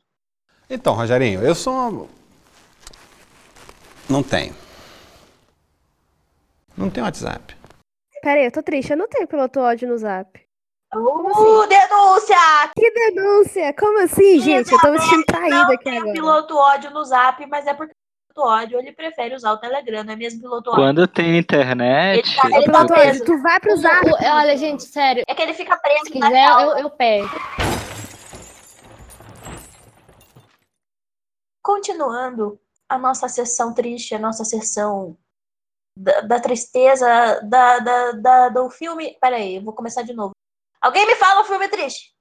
Então, 0.70 0.94
Rogerinho, 0.94 1.44
eu 1.44 1.54
sou. 1.54 1.74
uma- 1.74 2.08
Não 4.10 4.24
tenho. 4.24 4.56
Não 6.78 6.90
tenho 6.90 7.06
WhatsApp. 7.06 7.56
Pera 8.22 8.40
aí, 8.40 8.46
eu 8.46 8.52
tô 8.52 8.62
triste. 8.64 8.92
Eu 8.92 8.98
não 8.98 9.08
tenho 9.08 9.28
piloto 9.28 9.60
ódio 9.60 9.88
no 9.88 9.98
zap. 9.98 10.40
Uh, 10.94 11.68
denúncia! 11.68 12.36
Que 12.76 12.92
denúncia! 12.92 13.74
Como 13.74 14.00
assim, 14.04 14.40
gente? 14.40 14.72
Eu 14.74 14.80
tô 14.80 14.92
me 14.92 15.00
sentindo 15.00 15.24
traída 15.26 15.74
aqui 15.74 15.84
Tem 15.86 15.94
o 15.98 16.02
agora. 16.02 16.14
piloto 16.14 16.56
ódio 16.58 16.92
no 16.92 17.04
zap, 17.06 17.46
mas 17.48 17.66
é 17.66 17.74
porque 17.74 17.94
ódio 18.40 18.80
ele 18.80 18.92
prefere 18.94 19.36
usar 19.36 19.52
o 19.52 19.58
Telegram, 19.58 20.04
não 20.04 20.14
é 20.14 20.16
mesmo 20.16 20.40
piloto 20.40 20.70
ódio? 20.70 20.82
Quando 20.82 21.08
tem 21.08 21.38
internet. 21.38 22.20
Ele 22.20 22.36
tá- 22.36 22.48
ele 22.48 22.54
tá 22.66 22.72
piloto 22.72 22.94
preso. 22.94 23.10
ódio, 23.10 23.26
tu 23.26 23.42
vai 23.42 23.60
pro 23.60 23.76
zap. 23.76 24.06
olha, 24.10 24.56
gente, 24.56 24.84
sério. 24.84 25.24
É 25.28 25.36
que 25.36 25.42
ele 25.42 25.54
fica 25.54 25.76
preso 25.78 26.06
Se 26.06 26.20
na 26.20 26.28
quiser, 26.28 26.50
eu, 26.64 26.78
eu 26.78 26.90
pego. 26.90 27.28
Continuando 31.64 32.60
a 32.90 32.98
nossa 32.98 33.28
sessão 33.28 33.74
triste, 33.74 34.16
a 34.16 34.20
nossa 34.20 34.44
sessão 34.44 35.18
da, 35.98 36.22
da 36.22 36.40
tristeza, 36.40 37.40
da, 37.44 37.80
da, 37.80 38.12
da- 38.14 38.50
do 38.50 38.70
filme. 38.70 39.18
Peraí, 39.22 39.56
eu 39.56 39.62
vou 39.62 39.74
começar 39.74 40.02
de 40.02 40.14
novo. 40.14 40.32
Alguém 40.82 41.06
me 41.06 41.16
fala 41.16 41.42
o 41.42 41.46
filme 41.46 41.68
triste? 41.68 42.14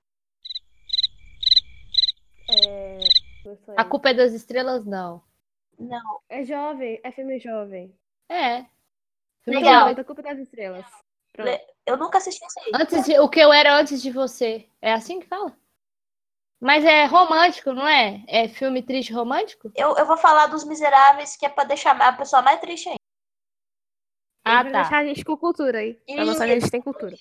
É... 2.51 2.99
A 3.77 3.85
culpa 3.85 4.11
é 4.11 4.14
das 4.14 4.33
estrelas, 4.33 4.85
não. 4.85 5.23
Não. 5.81 6.21
É 6.29 6.45
jovem, 6.45 7.01
é 7.03 7.11
filme 7.11 7.40
jovem. 7.40 7.99
É. 8.29 8.66
Filme 9.43 9.61
Legal. 9.61 9.88
jovem. 9.88 10.01
A 10.01 10.05
culpa 10.05 10.23
das 10.23 10.38
estrelas. 10.38 10.85
Le- 11.38 11.61
Eu 11.87 11.97
nunca 11.97 12.19
assisti 12.19 12.45
esse 12.45 12.61
aí. 12.61 12.71
Antes 12.75 13.05
de, 13.05 13.19
o 13.19 13.29
que 13.29 13.40
eu 13.40 13.51
era 13.53 13.75
antes 13.75 14.03
de 14.03 14.11
você. 14.11 14.69
É 14.83 14.93
assim 14.93 15.21
que 15.21 15.27
fala? 15.27 15.57
Mas 16.61 16.85
é 16.85 17.07
romântico, 17.07 17.73
não 17.73 17.88
é? 17.88 18.23
É 18.29 18.47
filme 18.47 18.83
triste 18.83 19.12
romântico? 19.14 19.73
Eu, 19.75 19.97
eu 19.97 20.05
vou 20.05 20.19
falar 20.19 20.49
dos 20.49 20.62
miseráveis, 20.64 21.35
que 21.35 21.47
é 21.47 21.49
pra 21.49 21.64
deixar 21.64 21.99
a 21.99 22.12
pessoa 22.12 22.43
mais 22.43 22.61
triste 22.61 22.88
ainda. 22.90 23.01
Ah, 24.45 24.62
pra 24.62 24.71
tá. 24.73 24.81
deixar 24.83 24.99
a 24.99 25.05
gente 25.05 25.25
com 25.25 25.37
cultura 25.38 25.79
aí. 25.79 25.95
Pra 25.95 26.27
mostrar 26.27 26.47
que 26.47 26.53
a 26.53 26.61
gente 26.61 26.71
tem 26.71 26.83
cultura. 26.83 27.16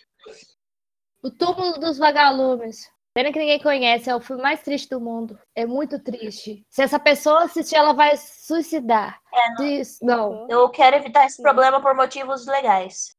O 1.24 1.32
Túmulo 1.32 1.80
dos 1.80 1.98
Vagalumes. 1.98 2.91
Pena 3.19 3.34
que 3.34 3.39
ninguém 3.39 3.60
conhece, 3.60 4.10
é 4.10 4.15
o 4.15 4.21
filme 4.21 4.41
mais 4.41 4.62
triste 4.63 4.88
do 4.91 5.01
mundo. 5.01 5.38
É 5.53 5.65
muito 5.65 6.01
triste. 6.01 6.65
Se 6.69 6.82
essa 6.82 6.97
pessoa 6.97 7.43
assistir, 7.43 7.75
ela 7.75 7.91
vai 7.91 8.15
suicidar. 8.15 9.19
É, 9.34 9.84
Se- 9.84 10.05
não. 10.05 10.47
Eu 10.49 10.69
quero 10.69 10.95
evitar 10.95 11.25
esse 11.25 11.41
problema 11.41 11.82
por 11.82 11.93
motivos 11.93 12.45
legais. 12.47 13.13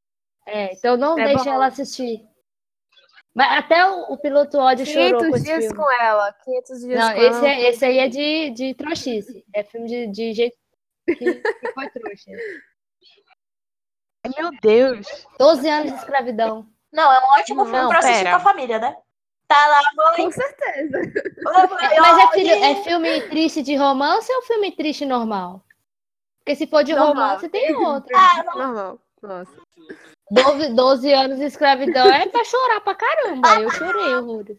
É, 0.46 0.72
então 0.72 0.96
não 0.96 1.18
É 1.18 1.26
deixe 1.26 1.44
bom. 1.44 1.50
ela 1.52 1.66
assistir. 1.66 2.26
Mas 3.34 3.58
até 3.58 3.84
o, 3.90 4.12
o 4.14 4.16
piloto 4.16 4.56
ódio 4.56 4.86
chorou 4.86 5.18
com 5.20 5.32
500 5.32 5.34
esse 5.36 5.44
dias 5.44 5.64
filme. 5.66 5.76
com 5.76 6.02
ela. 6.02 6.32
500 6.44 6.80
dias 6.80 6.98
Não, 6.98 7.12
com 7.14 7.20
esse, 7.20 7.38
ela. 7.38 7.48
é, 7.48 7.60
esse 7.68 7.84
aí 7.84 7.98
é 7.98 8.08
de, 8.08 8.50
de 8.52 8.74
trouxice. 8.74 9.44
É 9.54 9.62
filme 9.64 9.86
de, 9.86 10.06
de 10.06 10.32
jeito 10.32 10.56
que, 11.06 11.14
que 11.34 11.72
foi 11.74 11.90
trouxa. 11.90 12.30
Meu 14.34 14.50
Deus. 14.62 15.06
12 15.38 15.68
anos 15.68 15.92
de 15.92 15.98
escravidão. 15.98 16.66
Não, 16.90 17.12
é 17.12 17.18
um 17.20 17.30
ótimo 17.38 17.64
Não, 17.64 17.70
filme 17.70 17.88
pra 17.88 17.98
assistir 17.98 18.24
pera. 18.24 18.30
com 18.30 18.36
a 18.36 18.40
família, 18.40 18.78
né? 18.78 18.96
Tá 19.50 19.66
lá, 19.66 19.80
mãe. 19.96 20.16
Com 20.16 20.30
certeza. 20.30 21.00
Mas 22.00 22.18
é, 22.18 22.28
filho, 22.34 22.52
é 22.52 22.84
filme 22.84 23.20
triste 23.22 23.62
de 23.64 23.74
romance 23.74 24.32
ou 24.32 24.42
filme 24.42 24.70
triste 24.70 25.04
normal? 25.04 25.64
Porque 26.38 26.54
se 26.54 26.68
for 26.68 26.84
de 26.84 26.94
Normal. 26.94 27.14
romance, 27.14 27.48
tem 27.48 27.74
outro. 27.74 28.16
Ah, 28.16 28.44
não. 28.44 28.58
Normal. 28.58 28.98
Nossa. 29.20 29.50
12, 30.30 30.74
12 30.74 31.12
anos 31.12 31.38
de 31.38 31.46
escravidão 31.46 32.06
é 32.06 32.28
pra 32.28 32.44
chorar 32.44 32.80
pra 32.80 32.94
caramba. 32.94 33.60
Eu 33.60 33.70
chorei, 33.70 34.14
horrores. 34.14 34.56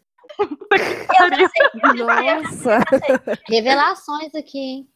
Nossa. 1.98 2.80
Revelações 3.48 4.36
aqui, 4.36 4.60
hein? 4.60 4.90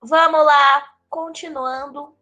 Vamos 0.03 0.45
lá, 0.45 0.85
continuando 1.09 2.15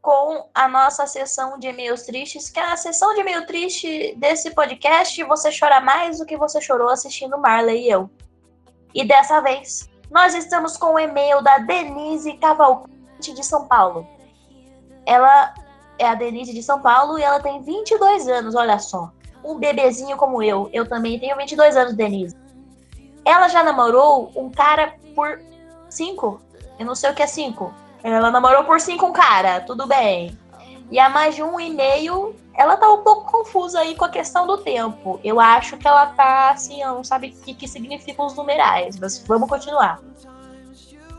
com 0.00 0.48
a 0.54 0.68
nossa 0.68 1.06
sessão 1.06 1.58
de 1.58 1.66
e-mails 1.66 2.02
tristes, 2.02 2.48
que 2.48 2.60
é 2.60 2.64
a 2.64 2.76
sessão 2.76 3.12
de 3.14 3.20
e-mail 3.20 3.44
triste 3.46 4.14
desse 4.16 4.52
podcast. 4.52 5.20
Você 5.24 5.50
chora 5.58 5.80
mais 5.80 6.18
do 6.18 6.26
que 6.26 6.36
você 6.36 6.60
chorou 6.60 6.90
assistindo 6.90 7.38
Marley 7.38 7.86
e 7.86 7.90
eu. 7.90 8.08
E 8.94 9.04
dessa 9.04 9.40
vez, 9.40 9.90
nós 10.10 10.34
estamos 10.34 10.76
com 10.76 10.94
o 10.94 10.98
e-mail 10.98 11.42
da 11.42 11.58
Denise 11.58 12.34
Cavalcante 12.34 13.34
de 13.34 13.44
São 13.44 13.66
Paulo. 13.66 14.06
Ela 15.04 15.52
é 15.98 16.06
a 16.06 16.14
Denise 16.14 16.52
de 16.52 16.62
São 16.62 16.80
Paulo 16.80 17.18
e 17.18 17.22
ela 17.22 17.40
tem 17.40 17.62
22 17.62 18.28
anos, 18.28 18.54
olha 18.54 18.78
só. 18.78 19.10
Um 19.44 19.58
bebezinho 19.58 20.16
como 20.16 20.42
eu. 20.42 20.68
Eu 20.72 20.88
também 20.88 21.18
tenho 21.18 21.36
22 21.36 21.76
anos, 21.76 21.94
Denise. 21.94 22.36
Ela 23.24 23.48
já 23.48 23.62
namorou 23.62 24.30
um 24.34 24.50
cara 24.50 24.94
por 25.14 25.40
5. 25.88 26.40
Eu 26.78 26.86
não 26.86 26.94
sei 26.94 27.10
o 27.10 27.14
que 27.14 27.22
é 27.22 27.26
5. 27.26 27.72
Ela 28.02 28.30
namorou 28.30 28.64
por 28.64 28.80
5 28.80 29.04
um 29.04 29.12
cara, 29.12 29.60
tudo 29.60 29.86
bem. 29.86 30.36
E 30.90 30.98
há 30.98 31.08
mais 31.08 31.34
de 31.34 31.42
um 31.42 31.58
e 31.58 31.70
meio, 31.70 32.36
ela 32.54 32.76
tá 32.76 32.90
um 32.92 33.02
pouco 33.02 33.30
confusa 33.30 33.80
aí 33.80 33.96
com 33.96 34.04
a 34.04 34.08
questão 34.08 34.46
do 34.46 34.58
tempo. 34.58 35.18
Eu 35.24 35.40
acho 35.40 35.76
que 35.76 35.86
ela 35.86 36.06
tá 36.06 36.50
assim, 36.50 36.84
não 36.84 37.02
sabe 37.02 37.28
o 37.28 37.44
que, 37.44 37.54
que 37.54 37.66
significam 37.66 38.26
os 38.26 38.34
numerais, 38.34 38.98
mas 38.98 39.18
vamos 39.26 39.48
continuar. 39.48 40.00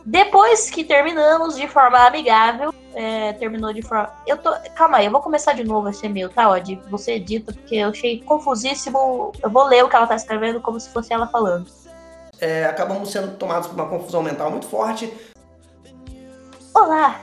Depois 0.05 0.69
que 0.69 0.85
terminamos 0.85 1.57
de 1.57 1.67
forma 1.67 1.99
amigável, 1.99 2.73
é, 2.97 3.31
terminou 3.33 3.71
de 3.71 3.83
forma. 3.83 4.11
Eu 4.25 4.37
tô. 4.39 4.51
Calma 4.75 4.97
aí, 4.97 5.05
eu 5.05 5.11
vou 5.11 5.21
começar 5.21 5.53
de 5.53 5.63
novo 5.63 5.87
esse 5.87 6.03
e-mail, 6.07 6.29
tá, 6.29 6.49
Odd? 6.49 6.81
Você 6.89 7.13
edita, 7.13 7.53
porque 7.53 7.75
eu 7.75 7.89
achei 7.89 8.21
confusíssimo. 8.23 9.31
Eu 9.41 9.51
vou 9.51 9.65
ler 9.65 9.85
o 9.85 9.89
que 9.89 9.95
ela 9.95 10.07
tá 10.07 10.15
escrevendo 10.15 10.59
como 10.59 10.79
se 10.79 10.89
fosse 10.89 11.13
ela 11.13 11.27
falando. 11.27 11.67
É, 12.39 12.65
acabamos 12.65 13.11
sendo 13.11 13.37
tomados 13.37 13.67
por 13.67 13.75
uma 13.75 13.87
confusão 13.87 14.23
mental 14.23 14.49
muito 14.49 14.65
forte. 14.65 15.13
Olá, 16.73 17.21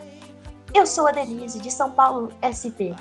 eu 0.73 0.87
sou 0.87 1.09
a 1.09 1.13
Denise 1.13 1.59
de 1.59 1.71
São 1.73 1.91
Paulo, 1.91 2.33
SP. 2.41 2.95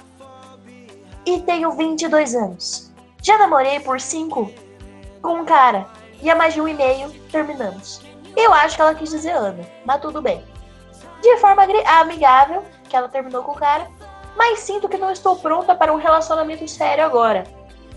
E 1.28 1.42
tenho 1.42 1.72
22 1.74 2.34
anos. 2.34 2.92
Já 3.22 3.38
namorei 3.38 3.80
por 3.82 4.02
5 4.02 4.52
com 5.22 5.42
um 5.42 5.46
cara. 5.46 5.88
E 6.24 6.30
há 6.30 6.36
mais 6.36 6.56
de 6.56 6.62
um 6.62 6.68
e 6.68 6.74
meio 6.74 7.12
terminamos. 7.32 8.02
Eu 8.36 8.52
acho 8.52 8.76
que 8.76 8.82
ela 8.82 8.96
quis 8.96 9.12
dizer 9.12 9.32
ano, 9.32 9.64
mas 9.86 10.02
tudo 10.02 10.22
bem. 10.22 10.44
De 11.24 11.38
forma 11.38 11.64
amigável, 12.02 12.64
que 12.90 12.96
ela 12.96 13.08
terminou 13.08 13.44
com 13.44 13.54
o 13.54 13.56
cara, 13.56 13.88
mas 14.36 14.60
sinto 14.60 14.90
que 14.90 14.98
não 14.98 15.10
estou 15.10 15.38
pronta 15.38 15.74
para 15.74 15.94
um 15.94 15.96
relacionamento 15.96 16.68
sério 16.68 17.06
agora. 17.06 17.46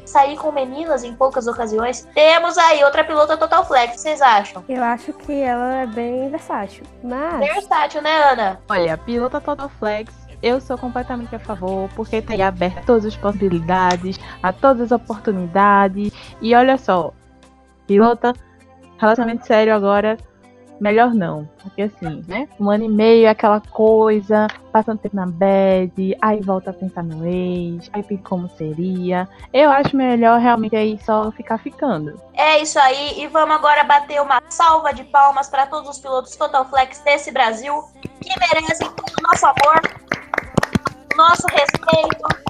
Sair 0.04 0.36
com 0.36 0.52
meninas 0.52 1.02
em 1.02 1.12
poucas 1.12 1.48
ocasiões. 1.48 2.06
Temos 2.14 2.56
aí 2.56 2.84
outra 2.84 3.02
pilota 3.02 3.36
Total 3.36 3.66
Flex, 3.66 3.88
o 3.88 3.94
que 3.94 4.00
vocês 4.00 4.22
acham? 4.22 4.64
Eu 4.68 4.80
acho 4.84 5.12
que 5.12 5.32
ela 5.32 5.82
é 5.82 5.86
bem 5.86 6.30
versátil. 6.30 6.84
Mas. 7.02 7.40
Versátil, 7.40 8.00
né, 8.00 8.16
Ana? 8.30 8.60
Olha, 8.68 8.96
pilota 8.96 9.40
Total 9.40 9.68
Flex, 9.68 10.14
eu 10.40 10.60
sou 10.60 10.78
completamente 10.78 11.34
a 11.34 11.40
favor, 11.40 11.88
porque 11.96 12.22
tem 12.22 12.40
aberto 12.40 12.78
a 12.78 12.82
todas 12.82 13.06
as 13.06 13.16
possibilidades, 13.16 14.20
a 14.40 14.52
todas 14.52 14.92
as 14.92 14.92
oportunidades. 14.92 16.12
E 16.40 16.54
olha 16.54 16.78
só, 16.78 17.12
pilota, 17.88 18.32
relacionamento 18.98 19.44
sério 19.44 19.74
agora, 19.74 20.16
melhor 20.80 21.14
não. 21.14 21.48
Porque 21.62 21.82
assim, 21.82 22.24
né? 22.28 22.48
Um 22.58 22.70
ano 22.70 22.84
e 22.84 22.88
meio 22.88 23.26
é 23.26 23.30
aquela 23.30 23.60
coisa, 23.60 24.46
passando 24.72 24.98
tempo 24.98 25.16
na 25.16 25.26
bed, 25.26 26.16
aí 26.20 26.40
volta 26.40 26.70
a 26.70 26.72
pensar 26.72 27.02
no 27.02 27.26
ex, 27.26 27.88
aí 27.92 28.02
pensa 28.02 28.22
como 28.22 28.48
seria. 28.50 29.28
Eu 29.52 29.70
acho 29.70 29.96
melhor 29.96 30.40
realmente 30.40 30.76
aí 30.76 30.98
só 31.04 31.30
ficar 31.32 31.58
ficando. 31.58 32.20
É 32.34 32.60
isso 32.60 32.78
aí, 32.78 33.20
e 33.20 33.26
vamos 33.28 33.56
agora 33.56 33.84
bater 33.84 34.20
uma 34.20 34.42
salva 34.48 34.92
de 34.92 35.04
palmas 35.04 35.48
para 35.48 35.66
todos 35.66 35.88
os 35.90 35.98
pilotos 35.98 36.36
Total 36.36 36.64
Flex 36.68 37.00
desse 37.00 37.30
Brasil 37.32 37.82
que 38.20 38.38
merecem 38.38 38.88
todo 38.90 39.14
o 39.18 39.28
nosso 39.28 39.46
amor, 39.46 39.80
nosso 41.16 41.46
respeito. 41.48 42.46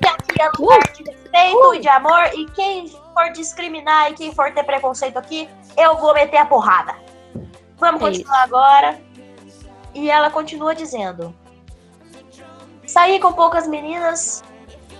Que 0.00 0.08
aqui 0.08 0.40
é 0.42 0.50
lugar 0.58 0.80
de 0.94 1.02
respeito 1.02 1.74
e 1.74 1.80
de 1.80 1.88
amor, 1.88 2.24
e 2.34 2.46
quem 2.52 2.88
for 2.88 3.30
discriminar 3.32 4.12
e 4.12 4.14
quem 4.14 4.32
for 4.32 4.52
ter 4.52 4.62
preconceito 4.62 5.18
aqui, 5.18 5.48
eu 5.76 5.96
vou 5.96 6.14
meter 6.14 6.38
a 6.38 6.46
porrada. 6.46 6.94
Vamos 7.78 8.02
É 8.02 8.04
continuar 8.06 8.42
agora. 8.42 9.00
E 9.94 10.10
ela 10.10 10.30
continua 10.30 10.74
dizendo: 10.74 11.34
Saí 12.86 13.18
com 13.20 13.32
poucas 13.32 13.66
meninas. 13.66 14.42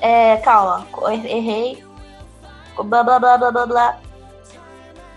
É, 0.00 0.36
calma, 0.38 0.86
er- 1.10 1.26
errei. 1.26 1.84
Blá 2.76 3.02
blá 3.02 3.18
blá 3.18 3.36
blá 3.36 3.50
blá 3.50 3.66
blá. 3.66 3.98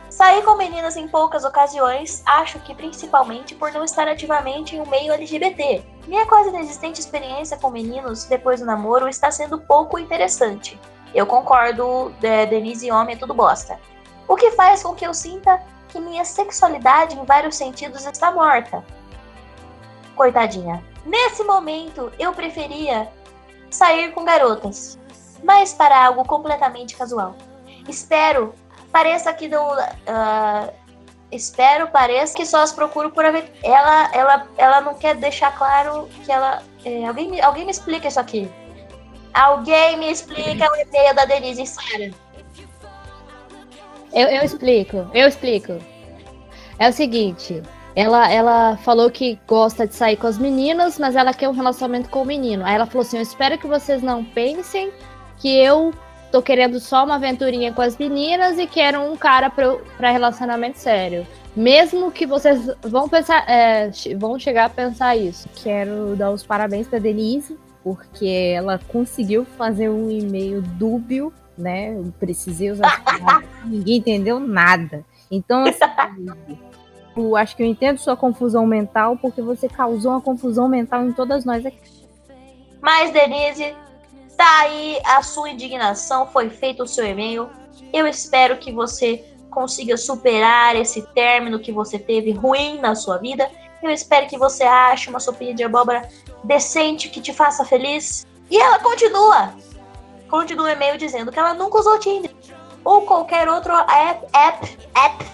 Saí 0.09 0.41
com 0.43 0.55
meninas 0.55 0.97
em 0.97 1.07
poucas 1.07 1.43
ocasiões, 1.45 2.21
acho 2.25 2.59
que 2.59 2.75
principalmente 2.75 3.55
por 3.55 3.71
não 3.71 3.83
estar 3.83 4.07
ativamente 4.07 4.75
em 4.75 4.81
um 4.81 4.85
meio 4.85 5.13
LGBT. 5.13 5.83
Minha 6.05 6.25
quase 6.27 6.49
inexistente 6.49 6.99
experiência 6.99 7.57
com 7.57 7.69
meninos 7.69 8.25
depois 8.25 8.59
do 8.59 8.65
namoro 8.65 9.07
está 9.07 9.31
sendo 9.31 9.59
pouco 9.59 9.97
interessante. 9.97 10.79
Eu 11.13 11.25
concordo, 11.25 12.13
é, 12.21 12.45
Denise 12.45 12.87
e 12.87 12.91
homem 12.91 13.15
é 13.15 13.17
tudo 13.17 13.33
bosta. 13.33 13.79
O 14.27 14.35
que 14.35 14.51
faz 14.51 14.83
com 14.83 14.93
que 14.93 15.05
eu 15.05 15.13
sinta 15.13 15.61
que 15.91 15.99
minha 15.99 16.23
sexualidade 16.25 17.17
em 17.17 17.23
vários 17.25 17.55
sentidos 17.55 18.05
está 18.05 18.31
morta. 18.31 18.83
Coitadinha. 20.15 20.83
Nesse 21.05 21.43
momento, 21.43 22.11
eu 22.19 22.31
preferia 22.33 23.07
sair 23.69 24.11
com 24.11 24.23
garotas, 24.23 24.99
mas 25.43 25.73
para 25.73 26.05
algo 26.05 26.23
completamente 26.25 26.95
casual. 26.95 27.35
Espero 27.87 28.53
pareça 28.91 29.33
que 29.33 29.47
não. 29.47 29.71
ah, 30.07 30.69
espero 31.31 31.87
pareça 31.87 32.35
que 32.35 32.45
só 32.45 32.59
as 32.61 32.71
procuro 32.71 33.09
por. 33.09 33.25
Ela, 33.25 34.09
ela, 34.13 34.47
ela 34.57 34.81
não 34.81 34.93
quer 34.93 35.15
deixar 35.15 35.57
claro 35.57 36.07
que 36.23 36.31
ela. 36.31 36.61
é, 36.85 37.05
alguém, 37.05 37.29
me- 37.31 37.41
alguém 37.41 37.65
me 37.65 37.71
explica 37.71 38.07
isso 38.07 38.19
aqui. 38.19 38.51
Alguém 39.33 39.97
me 39.97 40.11
explica 40.11 40.69
o 40.71 40.75
e-mail 40.75 41.15
da 41.15 41.25
Denise 41.25 41.65
Sara. 41.65 42.11
Eu, 44.13 44.27
eu 44.27 44.43
explico, 44.43 45.07
eu 45.13 45.27
explico. 45.27 45.77
É 46.77 46.89
o 46.89 46.93
seguinte, 46.93 47.61
ela, 47.95 48.31
ela 48.31 48.77
falou 48.77 49.09
que 49.09 49.39
gosta 49.47 49.85
de 49.85 49.95
sair 49.95 50.17
com 50.17 50.27
as 50.27 50.37
meninas, 50.37 50.97
mas 50.97 51.15
ela 51.15 51.33
quer 51.33 51.49
um 51.49 51.53
relacionamento 51.53 52.09
com 52.09 52.21
o 52.21 52.25
menino. 52.25 52.65
Aí 52.65 52.75
ela 52.75 52.85
falou 52.85 53.01
assim: 53.01 53.17
Eu 53.17 53.23
espero 53.23 53.57
que 53.57 53.67
vocês 53.67 54.01
não 54.01 54.23
pensem 54.23 54.91
que 55.39 55.49
eu 55.57 55.93
tô 56.31 56.41
querendo 56.41 56.79
só 56.79 57.03
uma 57.03 57.15
aventurinha 57.15 57.73
com 57.73 57.81
as 57.81 57.97
meninas 57.97 58.57
e 58.57 58.65
quero 58.65 59.01
um 59.01 59.17
cara 59.17 59.49
pra 59.49 60.11
relacionamento 60.11 60.79
sério. 60.79 61.27
Mesmo 61.55 62.11
que 62.11 62.25
vocês 62.25 62.69
vão 62.81 63.09
pensar, 63.09 63.43
é, 63.49 63.91
vão 64.17 64.39
chegar 64.39 64.65
a 64.65 64.69
pensar 64.69 65.17
isso. 65.17 65.49
Quero 65.61 66.15
dar 66.15 66.31
os 66.31 66.45
parabéns 66.45 66.87
para 66.87 66.99
Denise, 66.99 67.57
porque 67.83 68.53
ela 68.55 68.79
conseguiu 68.87 69.43
fazer 69.57 69.89
um 69.89 70.09
e-mail 70.09 70.61
dúbio, 70.61 71.33
né? 71.57 71.93
Eu 71.93 72.13
precisei 72.19 72.71
usar 72.71 73.03
ninguém 73.65 73.97
entendeu 73.97 74.39
nada. 74.39 75.05
Então, 75.29 75.63
assim, 75.63 75.79
eu 77.15 77.35
acho 77.35 77.55
que 77.55 77.63
eu 77.63 77.67
entendo 77.67 77.97
sua 77.97 78.17
confusão 78.17 78.65
mental, 78.65 79.17
porque 79.17 79.41
você 79.41 79.67
causou 79.67 80.11
uma 80.11 80.21
confusão 80.21 80.67
mental 80.67 81.05
em 81.05 81.11
todas 81.11 81.45
nós 81.45 81.65
aqui. 81.65 81.77
Mas, 82.81 83.11
Denise, 83.11 83.75
tá 84.35 84.59
aí 84.61 84.99
a 85.05 85.21
sua 85.21 85.49
indignação, 85.49 86.27
foi 86.27 86.49
feito 86.49 86.83
o 86.83 86.87
seu 86.87 87.05
e-mail. 87.05 87.49
Eu 87.93 88.07
espero 88.07 88.57
que 88.57 88.71
você 88.71 89.23
consiga 89.49 89.97
superar 89.97 90.75
esse 90.75 91.01
término 91.13 91.59
que 91.59 91.71
você 91.71 91.99
teve 91.99 92.31
ruim 92.31 92.79
na 92.79 92.95
sua 92.95 93.17
vida. 93.17 93.49
Eu 93.83 93.89
espero 93.89 94.27
que 94.27 94.37
você 94.37 94.63
ache 94.63 95.09
uma 95.09 95.19
sopinha 95.19 95.53
de 95.53 95.63
abóbora 95.63 96.07
decente 96.43 97.09
que 97.09 97.21
te 97.21 97.33
faça 97.33 97.65
feliz. 97.65 98.25
E 98.49 98.57
ela 98.57 98.79
continua. 98.79 99.53
Continua 100.31 100.67
o 100.67 100.69
e-mail 100.69 100.97
dizendo 100.97 101.29
que 101.29 101.37
ela 101.37 101.53
nunca 101.53 101.77
usou 101.77 101.99
Tinder 101.99 102.31
ou 102.85 103.01
qualquer 103.01 103.49
outro 103.49 103.73
app, 103.73 104.25
app, 104.33 104.77
app 104.95 105.25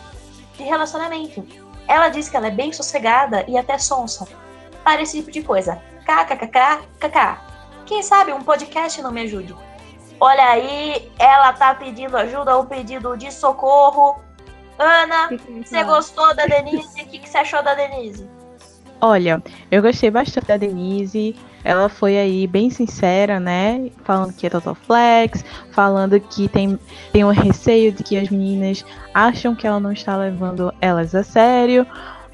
de 0.58 0.64
relacionamento. 0.64 1.46
Ela 1.88 2.10
diz 2.10 2.28
que 2.28 2.36
ela 2.36 2.48
é 2.48 2.52
bem 2.52 2.74
sossegada 2.74 3.46
e 3.48 3.56
até 3.56 3.78
sonsa 3.78 4.28
para 4.84 5.04
esse 5.04 5.20
tipo 5.20 5.30
de 5.30 5.44
coisa. 5.44 5.80
KKKK, 6.04 7.38
Quem 7.86 8.02
sabe 8.02 8.34
um 8.34 8.42
podcast 8.42 9.00
não 9.02 9.12
me 9.12 9.22
ajude? 9.22 9.56
Olha 10.20 10.50
aí, 10.50 11.12
ela 11.20 11.54
tá 11.54 11.76
pedindo 11.76 12.18
ajuda, 12.18 12.58
um 12.58 12.66
pedido 12.66 13.16
de 13.16 13.32
socorro. 13.32 14.20
Ana, 14.80 15.30
você 15.64 15.84
gostou 15.84 16.36
da 16.36 16.48
Denise? 16.48 17.04
O 17.04 17.06
que, 17.06 17.20
que 17.20 17.30
você 17.30 17.38
achou 17.38 17.62
da 17.62 17.76
Denise? 17.76 18.28
Olha, 19.00 19.44
eu 19.70 19.82
gostei 19.82 20.10
bastante 20.10 20.48
da 20.48 20.58
Denise. 20.58 21.36
Ela 21.68 21.90
foi 21.90 22.18
aí 22.18 22.48
bem 22.48 22.70
sincera, 22.70 23.42
né? 23.42 23.90
Falando 24.06 24.32
que 24.32 24.48
é 24.48 24.50
Total 24.50 24.74
Flex, 24.74 25.44
falando 25.74 26.18
que 26.18 26.48
tem, 26.48 26.80
tem 27.12 27.26
um 27.26 27.32
receio 27.32 27.92
de 27.92 28.04
que 28.04 28.18
as 28.18 28.30
meninas 28.30 28.86
acham 29.14 29.54
que 29.54 29.68
ela 29.68 29.78
não 29.78 29.92
está 29.92 30.16
levando 30.16 30.74
elas 30.80 31.14
a 31.14 31.24
sério. 31.24 31.86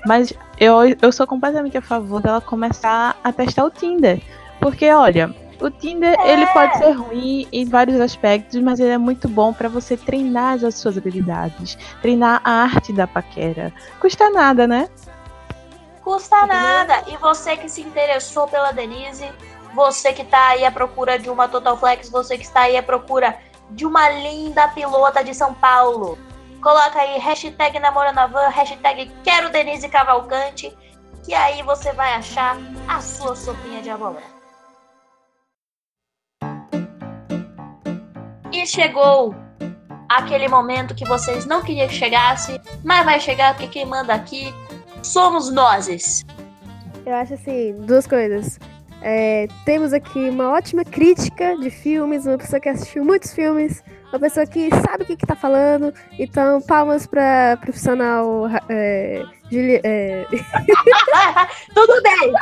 Mas 0.06 0.32
eu, 0.60 0.76
eu 1.02 1.12
sou 1.12 1.26
completamente 1.26 1.76
a 1.76 1.82
favor 1.82 2.22
dela 2.22 2.41
começar 2.41 3.17
a 3.24 3.34
testar 3.34 3.65
o 3.65 3.72
Tinder. 3.72 4.22
Porque, 4.60 4.91
olha, 4.91 5.34
o 5.60 5.67
Tinder 5.72 6.15
ele 6.28 6.46
pode 6.54 6.78
ser 6.78 6.91
ruim 6.91 7.48
em 7.52 7.65
vários 7.65 8.00
aspectos, 8.00 8.62
mas 8.62 8.80
ele 8.80 8.91
é 8.91 9.00
muito 9.00 9.28
bom 9.28 9.52
para 9.52 9.67
você 9.67 9.98
treinar 9.98 10.63
as 10.63 10.76
suas 10.76 10.96
habilidades, 10.96 11.76
treinar 12.04 12.39
a 12.43 12.52
arte 12.52 12.93
da 12.93 13.08
paquera. 13.08 13.74
Custa 14.00 14.30
nada, 14.30 14.67
né? 14.67 14.89
Custa 16.04 16.46
nada. 16.46 17.04
E 17.08 17.18
você 17.18 17.56
que 17.56 17.70
se 17.70 17.82
interessou 17.82 18.48
pela 18.48 18.72
Denise, 18.72 19.32
você 19.74 20.12
que 20.13 20.24
tá 20.24 20.50
aí 20.50 20.66
à 20.66 20.72
procura 20.72 21.18
de 21.18 21.30
uma 21.30 21.48
Total 21.48 21.78
Flex, 21.78 22.10
você 22.10 22.38
que 22.38 22.44
está 22.44 22.62
aí 22.62 22.78
à 22.78 22.84
procura 22.84 23.38
de 23.72 23.86
uma 23.86 24.10
linda 24.10 24.68
pilota 24.68 25.24
de 25.24 25.34
São 25.34 25.54
Paulo. 25.54 26.18
coloca 26.62 27.00
aí 27.00 27.20
hashtag 27.20 27.78
namoro 27.80 28.13
na 28.13 28.26
van, 28.26 28.48
hashtag 28.48 29.12
quero 29.22 29.50
Denise 29.50 29.89
Cavalcante, 29.89 30.74
que 31.26 31.34
aí 31.34 31.62
você 31.62 31.92
vai 31.92 32.13
achar 32.13 32.56
a 32.88 33.02
sua 33.02 33.36
sopinha 33.36 33.82
de 33.82 33.89
abóbora. 33.89 34.24
E 38.52 38.66
chegou 38.66 39.36
aquele 40.08 40.48
momento 40.48 40.96
que 40.96 41.06
vocês 41.06 41.46
não 41.46 41.62
queriam 41.62 41.88
que 41.88 41.96
chegasse, 41.96 42.62
mas 42.84 43.04
vai 43.04 43.20
chegar 43.20 43.56
porque 43.56 43.68
quem 43.68 43.86
manda 43.86 44.13
aqui 44.13 44.54
somos 45.04 45.52
nozes. 45.52 46.26
Eu 47.06 47.16
acho 47.16 47.34
assim, 47.34 47.74
duas 47.82 48.08
coisas. 48.08 48.60
É, 49.06 49.48
temos 49.66 49.92
aqui 49.92 50.30
uma 50.30 50.52
ótima 50.52 50.86
crítica 50.86 51.58
de 51.58 51.70
filmes, 51.70 52.26
uma 52.26 52.38
pessoa 52.38 52.60
que 52.60 52.70
assistiu 52.70 53.04
muitos 53.04 53.34
filmes, 53.34 53.84
uma 54.13 54.20
pessoa 54.20 54.46
que 54.46 54.70
sabe 54.70 55.04
o 55.04 55.06
que, 55.06 55.18
que 55.18 55.26
tá 55.26 55.36
falando. 55.36 55.94
Então, 56.18 56.62
palmas 56.62 57.06
pra 57.06 57.58
profissional 57.58 58.48
é, 58.70 59.26
Juli, 59.52 59.82
é... 59.84 60.26
Tudo 61.76 62.02
bem! 62.02 62.34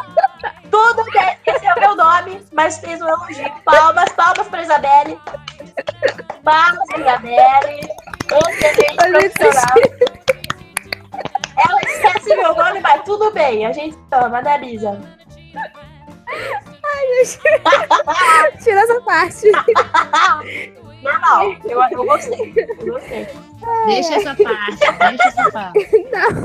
Tudo 0.69 1.03
bem, 1.11 1.37
esse 1.47 1.65
é 1.65 1.73
o 1.73 1.79
meu 1.79 1.95
nome, 1.95 2.39
mas 2.53 2.77
fez 2.77 3.01
um 3.01 3.07
elogio. 3.07 3.51
Palmas, 3.65 4.09
palmas 4.11 4.47
pra 4.47 4.61
Isabelle. 4.61 5.19
Palmas 6.43 6.87
pra 6.89 6.99
Isabelle. 6.99 7.89
Excelente 8.59 9.31
profissional. 9.35 10.20
Ela 11.69 11.79
esquece 11.85 12.35
meu 12.35 12.55
nome, 12.55 12.79
mas 12.81 13.01
tudo 13.03 13.31
bem, 13.31 13.65
a 13.65 13.71
gente 13.71 13.97
toma, 14.09 14.41
né, 14.41 14.57
Bisa? 14.57 14.99
Ai, 16.83 17.25
gente. 17.25 17.39
Tira 18.63 18.79
essa 18.81 19.01
parte. 19.01 19.51
Normal, 21.01 21.55
eu, 21.65 21.81
eu 21.91 22.05
gostei. 22.05 22.53
Eu 22.79 22.93
gostei. 22.93 23.27
Deixa 23.85 24.15
essa 24.15 24.35
parte, 24.35 24.79
deixa 24.79 25.27
essa 25.27 25.51
parte. 25.51 25.79
Não. 26.11 26.43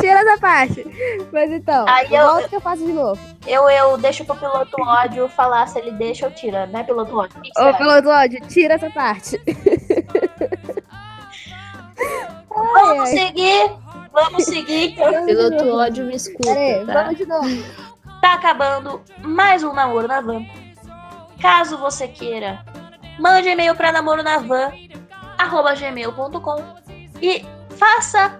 Tira 0.00 0.20
essa 0.20 0.38
parte. 0.40 0.84
Mas 1.32 1.50
então, 1.50 1.84
Aí 1.88 2.06
eu- 2.14 2.26
volta 2.26 2.48
que 2.48 2.56
eu 2.56 2.60
faço 2.60 2.84
de 2.84 2.92
novo. 2.92 3.20
Eu, 3.46 3.68
eu 3.70 3.96
deixo 3.98 4.24
pro 4.24 4.36
piloto 4.36 4.80
ódio 4.82 5.28
falar 5.28 5.66
se 5.66 5.78
ele 5.78 5.92
deixa 5.92 6.26
ou 6.26 6.32
tira, 6.32 6.66
né, 6.66 6.82
piloto 6.84 7.16
ódio? 7.16 7.40
Ô, 7.58 7.74
piloto 7.74 8.08
ódio, 8.08 8.40
tira 8.48 8.74
essa 8.74 8.90
parte. 8.90 9.40
Vamos 12.72 13.08
seguir, 13.08 13.72
vamos 14.12 14.44
seguir. 14.44 14.94
Piloto 15.26 15.76
ódio 15.76 16.04
me 16.04 16.14
escuta, 16.14 16.54
Peraí, 16.54 16.86
tá? 16.86 17.02
vamos 17.02 17.18
de 17.18 17.26
novo. 17.26 17.48
Tá 18.20 18.34
acabando 18.34 19.00
mais 19.22 19.64
um 19.64 19.72
namoro 19.72 20.06
na 20.06 20.20
van. 20.20 20.44
Caso 21.40 21.78
você 21.78 22.06
queira, 22.06 22.62
mande 23.18 23.48
e-mail 23.48 23.74
para 23.74 23.90
namoronavan@gmail.com 23.92 26.64
e 27.22 27.44
faça 27.76 28.38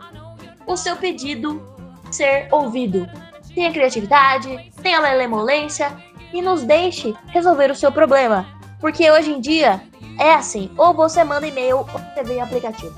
o 0.66 0.76
seu 0.76 0.96
pedido 0.96 1.66
ser 2.10 2.48
ouvido. 2.50 3.08
Tenha 3.54 3.72
criatividade, 3.72 4.70
tenha 4.82 5.00
malemolência 5.00 5.90
e 6.32 6.42
nos 6.42 6.62
deixe 6.62 7.14
resolver 7.28 7.70
o 7.70 7.74
seu 7.74 7.90
problema, 7.90 8.46
porque 8.80 9.10
hoje 9.10 9.32
em 9.32 9.40
dia 9.40 9.80
é 10.18 10.34
assim, 10.34 10.70
ou 10.76 10.94
você 10.94 11.24
manda 11.24 11.46
e-mail 11.46 11.78
ou 11.78 11.84
você 11.84 12.22
vem 12.22 12.40
aplicativo. 12.40 12.94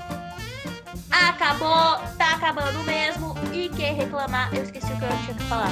Acabou, 1.13 1.99
tá 2.17 2.33
acabando 2.33 2.83
mesmo. 2.83 3.35
E 3.53 3.69
quem 3.69 3.93
reclamar, 3.93 4.49
eu 4.53 4.63
esqueci 4.63 4.91
o 4.91 4.97
que 4.97 5.05
eu 5.05 5.09
tinha 5.09 5.35
que 5.35 5.43
falar. 5.43 5.69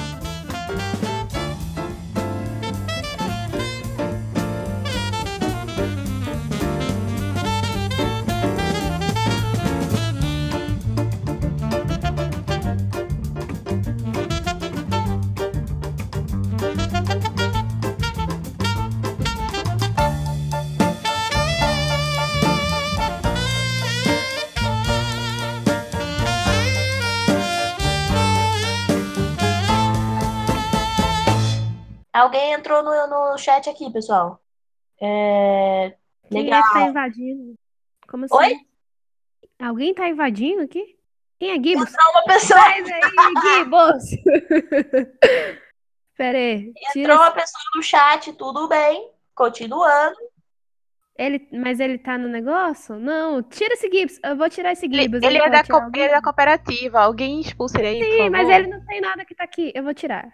Entrou 32.62 32.84
no, 32.84 33.08
no 33.32 33.38
chat 33.38 33.67
aqui, 33.69 33.91
pessoal. 33.91 34.39
É... 35.02 35.95
Quem 36.30 36.43
Legal. 36.43 36.60
é 36.60 36.63
que 36.63 36.74
tá 36.74 36.82
invadindo? 36.84 37.56
Como 38.08 38.26
assim? 38.26 38.36
Oi? 38.36 38.56
Alguém 39.60 39.93
tá 39.93 40.08
invadindo 40.08 40.62
aqui? 40.62 40.95
Quem 41.39 41.50
é 41.52 41.56
Gibbs? 41.56 41.91
Entrou 41.91 42.12
uma 42.12 42.24
pessoa. 42.24 42.60
Sai 42.60 42.84
daí, 42.84 43.02
Gibbs! 43.41 44.24
Pera 46.15 46.38
aí. 46.38 46.71
Tira 46.91 47.13
Entrou 47.13 47.17
uma 47.17 47.32
pessoa 47.32 47.63
no 47.76 47.82
chat, 47.82 48.34
tudo 48.34 48.67
bem. 48.67 49.12
Continuando. 49.34 50.15
Ele, 51.17 51.47
mas 51.52 51.80
ele 51.80 51.97
tá 51.97 52.17
no 52.17 52.28
negócio? 52.28 53.00
Não, 53.00 53.41
tira 53.43 53.74
esse 53.74 53.89
Gibbs. 53.91 54.19
Eu 54.24 54.36
vou 54.38 54.50
tirar 54.50 54.71
esse 54.71 54.86
Ele, 54.86 55.02
Gibbs. 55.04 55.24
ele 55.24 55.38
é 55.38 55.41
pode 55.41 55.52
da, 55.52 55.63
co- 55.63 55.89
ele 55.93 56.04
é 56.04 56.10
da 56.10 56.21
cooperativa. 56.21 57.02
Alguém 57.02 57.41
expulsa 57.41 57.80
ele 57.80 57.88
aí, 57.88 58.00
por 58.00 58.24
Sim, 58.24 58.30
mas 58.30 58.50
ele 58.50 58.67
não 58.67 58.86
tem 58.86 59.02
nada 59.02 59.26
que 59.26 59.36
tá 59.36 59.43
aqui. 59.43 59.71
Eu 59.76 59.84
vou 59.84 59.93
tirar. 59.93 60.28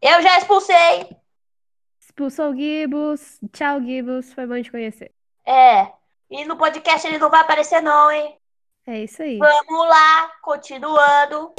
Eu 0.00 0.20
já 0.22 0.38
expulsei. 0.38 1.16
Expulsou 2.20 2.50
o 2.50 2.54
Gibbs. 2.54 3.40
Tchau, 3.50 3.80
Gibbs. 3.80 4.34
Foi 4.34 4.46
bom 4.46 4.60
te 4.60 4.70
conhecer. 4.70 5.10
É. 5.46 5.90
E 6.30 6.44
no 6.44 6.54
podcast 6.58 7.06
ele 7.08 7.16
não 7.16 7.30
vai 7.30 7.40
aparecer, 7.40 7.80
não, 7.80 8.10
hein? 8.10 8.36
É 8.86 9.04
isso 9.04 9.22
aí. 9.22 9.38
Vamos 9.38 9.88
lá, 9.88 10.30
continuando. 10.42 11.54